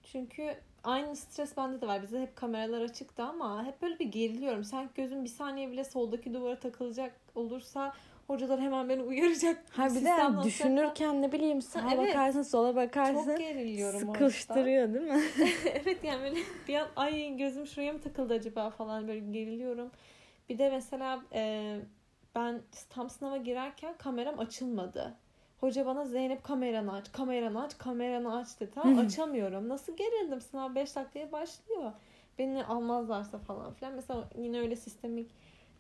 Çünkü 0.04 0.56
aynı 0.84 1.16
stres 1.16 1.58
bende 1.58 1.82
de 1.82 1.88
var. 1.88 2.02
Bizde 2.02 2.22
hep 2.22 2.36
kameralar 2.36 2.82
açıktı 2.82 3.24
ama 3.24 3.66
hep 3.66 3.82
böyle 3.82 4.00
bir 4.00 4.06
geriliyorum. 4.06 4.64
Sanki 4.64 4.94
gözüm 4.96 5.24
bir 5.24 5.30
saniye 5.30 5.72
bile 5.72 5.84
soldaki 5.84 6.34
duvara 6.34 6.60
takılacak 6.60 7.16
olursa 7.36 7.94
hocalar 8.28 8.60
hemen 8.60 8.90
beni 8.90 9.02
uyaracak. 9.02 9.64
Ha 9.72 9.90
bir 9.90 10.06
de 10.06 10.10
yani 10.10 10.44
düşünürken 10.44 11.22
ne 11.22 11.32
bileyim 11.32 11.62
sağa 11.62 11.84
Ha, 11.84 11.88
evet. 11.96 12.10
bakarsın 12.10 12.42
sola 12.42 12.76
bakarsın. 12.76 13.26
Çok 13.26 13.38
geriliyorum 13.38 14.00
Sıkıştırıyor 14.00 14.94
değil 14.94 15.06
mi? 15.06 15.22
evet 15.66 16.04
yani 16.04 16.22
böyle 16.22 16.40
bir 16.68 16.76
an 16.76 16.88
ay 16.96 17.38
gözüm 17.38 17.68
şuraya 17.68 17.94
mı 17.94 18.02
takıldı 18.02 18.34
acaba 18.34 18.70
falan 18.70 19.08
böyle 19.08 19.20
geriliyorum. 19.20 19.92
Bir 20.50 20.58
de 20.58 20.70
mesela 20.70 21.22
e, 21.34 21.76
ben 22.36 22.62
tam 22.90 23.10
sınava 23.10 23.38
girerken 23.38 23.98
kameram 23.98 24.40
açılmadı. 24.40 25.16
Hoca 25.60 25.86
bana 25.86 26.06
Zeynep 26.06 26.44
kameranı 26.44 26.94
aç, 26.94 27.12
kameranı 27.12 27.64
aç, 27.64 27.78
kameranı 27.78 28.38
aç 28.38 28.60
dedi. 28.60 28.72
Tamam 28.76 29.00
açamıyorum. 29.00 29.70
Nasıl 29.70 29.96
gerildim? 29.98 30.42
Sınav 30.42 30.76
5 30.76 30.96
dakikaya 30.96 31.32
başlıyor. 31.32 31.92
Beni 32.38 32.66
almazlarsa 32.66 33.38
falan 33.38 33.74
filan. 33.74 33.94
Mesela 33.94 34.30
yine 34.38 34.60
öyle 34.60 34.76
sistemik 34.76 35.32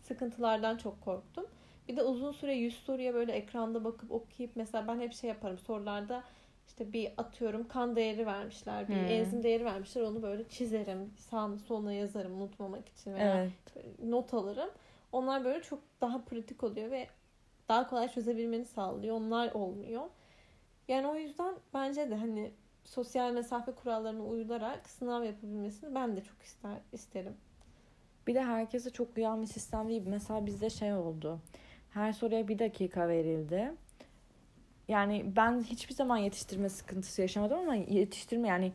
sıkıntılardan 0.01 0.77
çok 0.77 1.01
korktum. 1.01 1.45
Bir 1.87 1.97
de 1.97 2.03
uzun 2.03 2.31
süre 2.31 2.53
100 2.55 2.77
soruya 2.77 3.13
böyle 3.13 3.31
ekranda 3.31 3.83
bakıp 3.83 4.11
okuyup 4.11 4.51
mesela 4.55 4.87
ben 4.87 4.99
hep 4.99 5.13
şey 5.13 5.27
yaparım 5.27 5.57
sorularda 5.57 6.23
işte 6.67 6.93
bir 6.93 7.11
atıyorum 7.17 7.67
kan 7.67 7.95
değeri 7.95 8.25
vermişler, 8.25 8.89
bir 8.89 8.95
Hmm. 8.95 9.07
enzim 9.07 9.43
değeri 9.43 9.65
vermişler 9.65 10.01
onu 10.01 10.21
böyle 10.21 10.49
çizerim, 10.49 11.13
sağına 11.17 11.57
soluna 11.57 11.93
yazarım 11.93 12.41
unutmamak 12.41 12.89
için 12.89 13.13
veya 13.13 13.25
Evet. 13.35 13.51
not 14.03 14.33
alırım. 14.33 14.69
Onlar 15.11 15.45
böyle 15.45 15.61
çok 15.61 15.79
daha 16.01 16.21
pratik 16.25 16.63
oluyor 16.63 16.91
ve 16.91 17.07
daha 17.69 17.87
kolay 17.87 18.09
çözebilmeni 18.09 18.65
sağlıyor. 18.65 19.15
Onlar 19.15 19.51
olmuyor. 19.51 20.03
Yani 20.87 21.07
o 21.07 21.15
yüzden 21.15 21.55
bence 21.73 22.09
de 22.09 22.15
hani 22.15 22.51
sosyal 22.83 23.31
mesafe 23.33 23.71
kurallarına 23.71 24.23
uyularak 24.23 24.89
sınav 24.89 25.23
yapabilmesini 25.23 25.95
ben 25.95 26.15
de 26.17 26.21
çok 26.21 26.41
ister 26.41 26.77
isterim. 26.91 27.33
Bir 28.27 28.35
de 28.35 28.43
herkese 28.43 28.89
çok 28.89 29.17
uyan 29.17 29.41
bir 29.41 29.47
sistem 29.47 29.89
değil. 29.89 30.03
Mesela 30.05 30.45
bizde 30.45 30.69
şey 30.69 30.93
oldu. 30.93 31.39
Her 31.93 32.13
soruya 32.13 32.47
bir 32.47 32.59
dakika 32.59 33.07
verildi. 33.07 33.73
Yani 34.87 35.33
ben 35.35 35.61
hiçbir 35.61 35.95
zaman 35.95 36.17
yetiştirme 36.17 36.69
sıkıntısı 36.69 37.21
yaşamadım 37.21 37.59
ama 37.59 37.75
yetiştirme 37.75 38.47
yani 38.47 38.73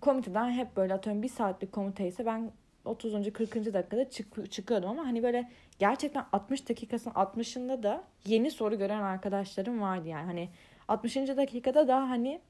komiteden 0.00 0.50
hep 0.50 0.76
böyle 0.76 0.94
atıyorum 0.94 1.22
bir 1.22 1.28
saatlik 1.28 1.72
komite 1.72 2.06
ise 2.06 2.26
ben 2.26 2.52
30. 2.84 3.32
40. 3.32 3.54
dakikada 3.54 4.10
çık, 4.10 4.52
çıkıyordum 4.52 4.90
ama 4.90 5.06
hani 5.06 5.22
böyle 5.22 5.50
gerçekten 5.78 6.24
60 6.32 6.68
dakikasının 6.68 7.14
60'ında 7.14 7.82
da 7.82 8.04
yeni 8.26 8.50
soru 8.50 8.78
gören 8.78 9.02
arkadaşlarım 9.02 9.80
vardı 9.80 10.08
yani 10.08 10.26
hani 10.26 10.48
60. 10.88 11.16
dakikada 11.16 11.88
da 11.88 12.10
hani 12.10 12.40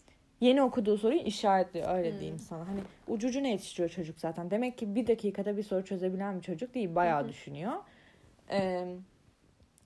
yeni 0.40 0.62
okuduğu 0.62 0.98
soruyu 0.98 1.20
işaretliyor 1.20 1.96
öyle 1.98 2.12
hmm. 2.12 2.20
diyeyim 2.20 2.38
sana. 2.38 2.68
Hani 2.68 2.80
ucucuna 3.08 3.46
yetiştiriyor 3.46 3.90
çocuk 3.90 4.20
zaten. 4.20 4.50
Demek 4.50 4.78
ki 4.78 4.94
bir 4.94 5.06
dakikada 5.06 5.56
bir 5.56 5.62
soru 5.62 5.84
çözebilen 5.84 6.38
bir 6.38 6.42
çocuk 6.42 6.74
değil. 6.74 6.94
Bayağı 6.94 7.22
hmm. 7.22 7.28
düşünüyor. 7.28 7.72
Ee, 8.50 8.96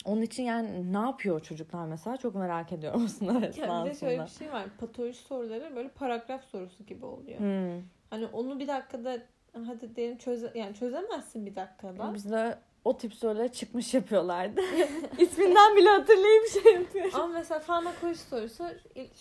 onun 0.05 0.23
için 0.23 0.43
yani 0.43 0.93
ne 0.93 0.99
yapıyor 0.99 1.41
çocuklar 1.41 1.87
mesela 1.87 2.17
çok 2.17 2.35
merak 2.35 2.73
ediyorum 2.73 3.09
sınav 3.09 3.43
esnasında. 3.43 3.85
Bir 3.85 3.91
de 3.91 3.95
şöyle 3.95 4.23
bir 4.23 4.31
şey 4.31 4.53
var. 4.53 4.65
Patoloji 4.81 5.19
soruları 5.19 5.77
böyle 5.77 5.89
paragraf 5.89 6.45
sorusu 6.45 6.85
gibi 6.87 7.07
oluyor. 7.07 7.39
Hmm. 7.39 7.83
Hani 8.11 8.27
onu 8.27 8.59
bir 8.59 8.69
dakikada 8.69 9.19
hadi 9.53 9.97
diyelim 9.97 10.19
çöze 10.19 10.53
yani 10.55 10.75
çözemezsin 10.75 11.47
bir 11.47 11.57
dakikada. 11.57 12.15
Bizde 12.15 12.59
o 12.85 12.97
tip 12.97 13.15
sorular 13.15 13.53
çıkmış 13.53 13.95
yapıyorlardı. 13.95 14.61
İsminden 15.19 15.77
bile 15.77 15.89
hatırlayıp 15.89 16.49
şey 16.63 16.75
yapıyor. 16.75 17.11
Ama 17.15 17.27
mesela 17.27 17.61
farmakoloji 17.61 18.19
sorusu 18.19 18.65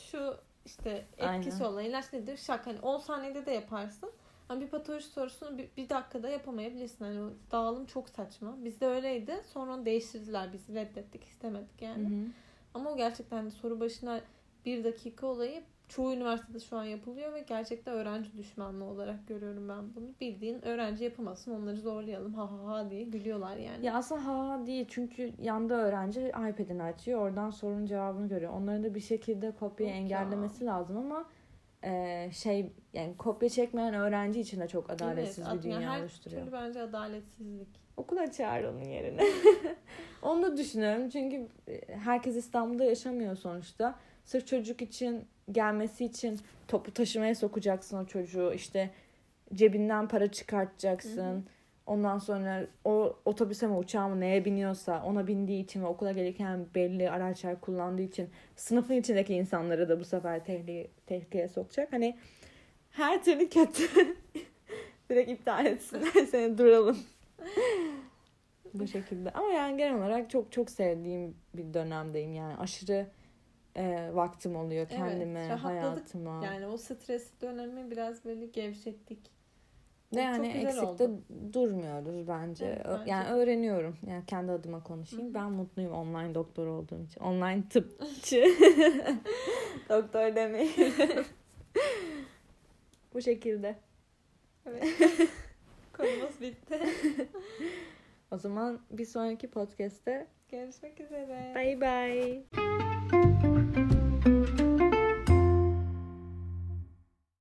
şu 0.10 0.36
işte 0.65 1.06
etkisi 1.17 1.63
Aynen. 1.63 1.74
olan 1.74 1.84
ilaç 1.84 2.13
nedir? 2.13 2.38
Şak. 2.38 2.67
Hani 2.67 2.80
10 2.80 2.98
saniyede 2.98 3.46
de 3.46 3.52
yaparsın. 3.52 4.12
Ama 4.50 4.62
bir 4.62 4.67
patoloji 4.67 5.06
sorusunu 5.06 5.58
bir, 5.58 5.70
bir 5.78 5.89
dakikada 5.89 6.30
yapamayabilirsin. 6.30 7.06
Hani 7.06 7.22
o 7.22 7.30
dağılım 7.52 7.86
çok 7.86 8.10
saçma. 8.10 8.63
Bizde 8.63 8.88
öyleydi. 8.88 9.41
Sonra 9.54 9.86
değiştirdiler. 9.86 10.54
Biz 10.54 10.76
reddettik. 10.76 11.24
istemedik 11.24 11.82
yani. 11.82 12.10
Hı 12.10 12.13
hı. 12.13 12.28
Ama 12.74 12.91
o 12.91 12.98
gerçekten 12.98 13.50
soru 13.50 13.80
başına 13.80 14.22
bir 14.65 14.84
dakika 14.84 15.28
olayı 15.28 15.63
çoğu 15.92 16.14
üniversitede 16.14 16.60
şu 16.60 16.78
an 16.78 16.84
yapılıyor 16.84 17.34
ve 17.34 17.42
gerçekten 17.42 17.94
öğrenci 17.94 18.38
düşmanlığı 18.38 18.86
olarak 18.86 19.28
görüyorum 19.28 19.70
ben 19.70 19.96
bunu. 19.96 20.06
Bildiğin 20.22 20.66
öğrenci 20.66 21.04
yapamasın 21.04 21.62
onları 21.62 21.78
zorlayalım 21.78 22.34
ha 22.34 22.52
ha 22.52 22.68
ha 22.68 22.90
diye 22.90 23.04
gülüyorlar 23.04 23.58
yani. 23.58 23.86
Ya 23.86 23.94
aslında 23.94 24.26
ha 24.26 24.50
ha 24.50 24.66
değil 24.66 24.86
çünkü 24.90 25.34
yanda 25.42 25.74
öğrenci 25.74 26.22
iPad'ini 26.28 26.84
açıyor 26.84 27.22
oradan 27.22 27.50
sorunun 27.50 27.86
cevabını 27.86 28.28
görüyor. 28.28 28.54
Onların 28.54 28.84
da 28.84 28.96
bir 28.96 29.00
şekilde 29.00 29.52
kopyayı 29.52 29.94
Yok 29.94 30.02
engellemesi 30.02 30.64
ya. 30.66 30.74
lazım 30.74 30.98
ama 30.98 31.26
e, 31.84 32.30
şey 32.34 32.72
yani 32.94 33.18
kopya 33.18 33.50
çekmeyen 33.50 33.94
öğrenci 33.94 34.40
için 34.40 34.60
de 34.60 34.68
çok 34.68 34.90
adaletsiz 34.90 35.46
evet, 35.48 35.58
bir 35.58 35.64
dünya 35.64 35.82
her 35.82 36.02
oluşturuyor. 36.02 36.42
Her 36.42 36.52
bence 36.52 36.82
adaletsizlik. 36.82 37.82
Okula 37.98 38.32
çağır 38.32 38.64
onun 38.64 38.84
yerine. 38.84 39.24
Onu 40.22 40.44
da 40.44 40.58
düşünüyorum 40.58 41.10
çünkü 41.10 41.48
herkes 41.88 42.36
İstanbul'da 42.36 42.84
yaşamıyor 42.84 43.36
sonuçta. 43.36 43.96
Sırf 44.32 44.48
çocuk 44.48 44.82
için 44.82 45.26
gelmesi 45.52 46.06
için 46.06 46.39
topu 46.67 46.94
taşımaya 46.94 47.36
sokacaksın 47.36 47.98
o 47.98 48.06
çocuğu. 48.06 48.54
İşte 48.54 48.89
cebinden 49.54 50.08
para 50.08 50.32
çıkartacaksın. 50.32 51.34
Hı 51.34 51.38
hı. 51.38 51.41
Ondan 51.86 52.17
sonra 52.17 52.67
o 52.86 53.15
otobüse 53.26 53.67
mi 53.67 53.76
uçağa 53.76 54.08
mı 54.08 54.20
neye 54.20 54.46
biniyorsa 54.46 55.04
ona 55.06 55.28
bindiği 55.28 55.63
için 55.63 55.82
ve 55.82 55.86
okula 55.86 56.12
gelirken 56.12 56.65
belli 56.76 57.10
araçlar 57.10 57.62
kullandığı 57.62 58.02
için 58.02 58.30
sınıfın 58.56 58.94
içindeki 58.94 59.34
insanları 59.34 59.89
da 59.89 60.00
bu 60.00 60.06
sefer 60.06 60.46
tehlikeye, 60.46 60.88
tehlikeye 61.08 61.48
sokacak. 61.48 61.94
Hani 61.94 62.17
her 62.89 63.24
türlü 63.24 63.50
kötü. 63.50 63.84
Direkt 65.10 65.32
iptal 65.32 65.65
etsinler 65.65 66.26
seni 66.32 66.58
duralım. 66.58 66.98
bu 68.74 68.88
şekilde. 68.88 69.32
Ama 69.32 69.48
yani 69.48 69.78
genel 69.78 69.98
olarak 69.98 70.30
çok 70.30 70.52
çok 70.52 70.70
sevdiğim 70.70 71.36
bir 71.54 71.74
dönemdeyim 71.74 72.34
yani. 72.34 72.58
Aşırı 72.58 73.08
e, 73.76 74.10
vaktim 74.14 74.56
oluyor 74.56 74.88
kendime, 74.88 75.40
evet, 75.40 75.60
hayatıma. 75.60 76.46
Yani 76.46 76.68
o 76.68 76.78
stresli 76.78 77.42
dönemi 77.42 77.92
biraz 77.92 78.26
böyle 78.26 78.46
gevşettik. 78.46 79.32
Ne 80.12 80.22
yani 80.22 80.48
eksikte 80.48 80.86
oldu. 80.86 81.22
durmuyoruz 81.54 82.28
bence. 82.28 82.66
Evet, 82.66 82.86
bence. 82.90 83.12
Yani 83.12 83.30
öğreniyorum. 83.30 83.98
Yani 84.08 84.26
kendi 84.26 84.52
adıma 84.52 84.84
konuşayım. 84.84 85.26
Hı-hı. 85.26 85.34
Ben 85.34 85.52
mutluyum 85.52 85.92
online 85.94 86.36
doktor 86.36 86.68
olduğum 86.68 87.04
için. 87.04 87.22
Online 87.22 87.64
tıpçı. 87.70 88.46
doktor 89.90 90.36
demeyin. 90.36 90.72
Bu 93.14 93.22
şekilde. 93.22 93.76
Evet. 94.66 94.84
Konumuz 95.94 96.42
bitti. 96.42 96.80
o 98.32 98.38
zaman 98.38 98.80
bir 98.92 99.06
sonraki 99.06 99.50
podcast'te 99.50 100.28
görüşmek 100.50 101.00
üzere. 101.00 101.54
Bye 101.56 101.82
bye. 101.82 102.91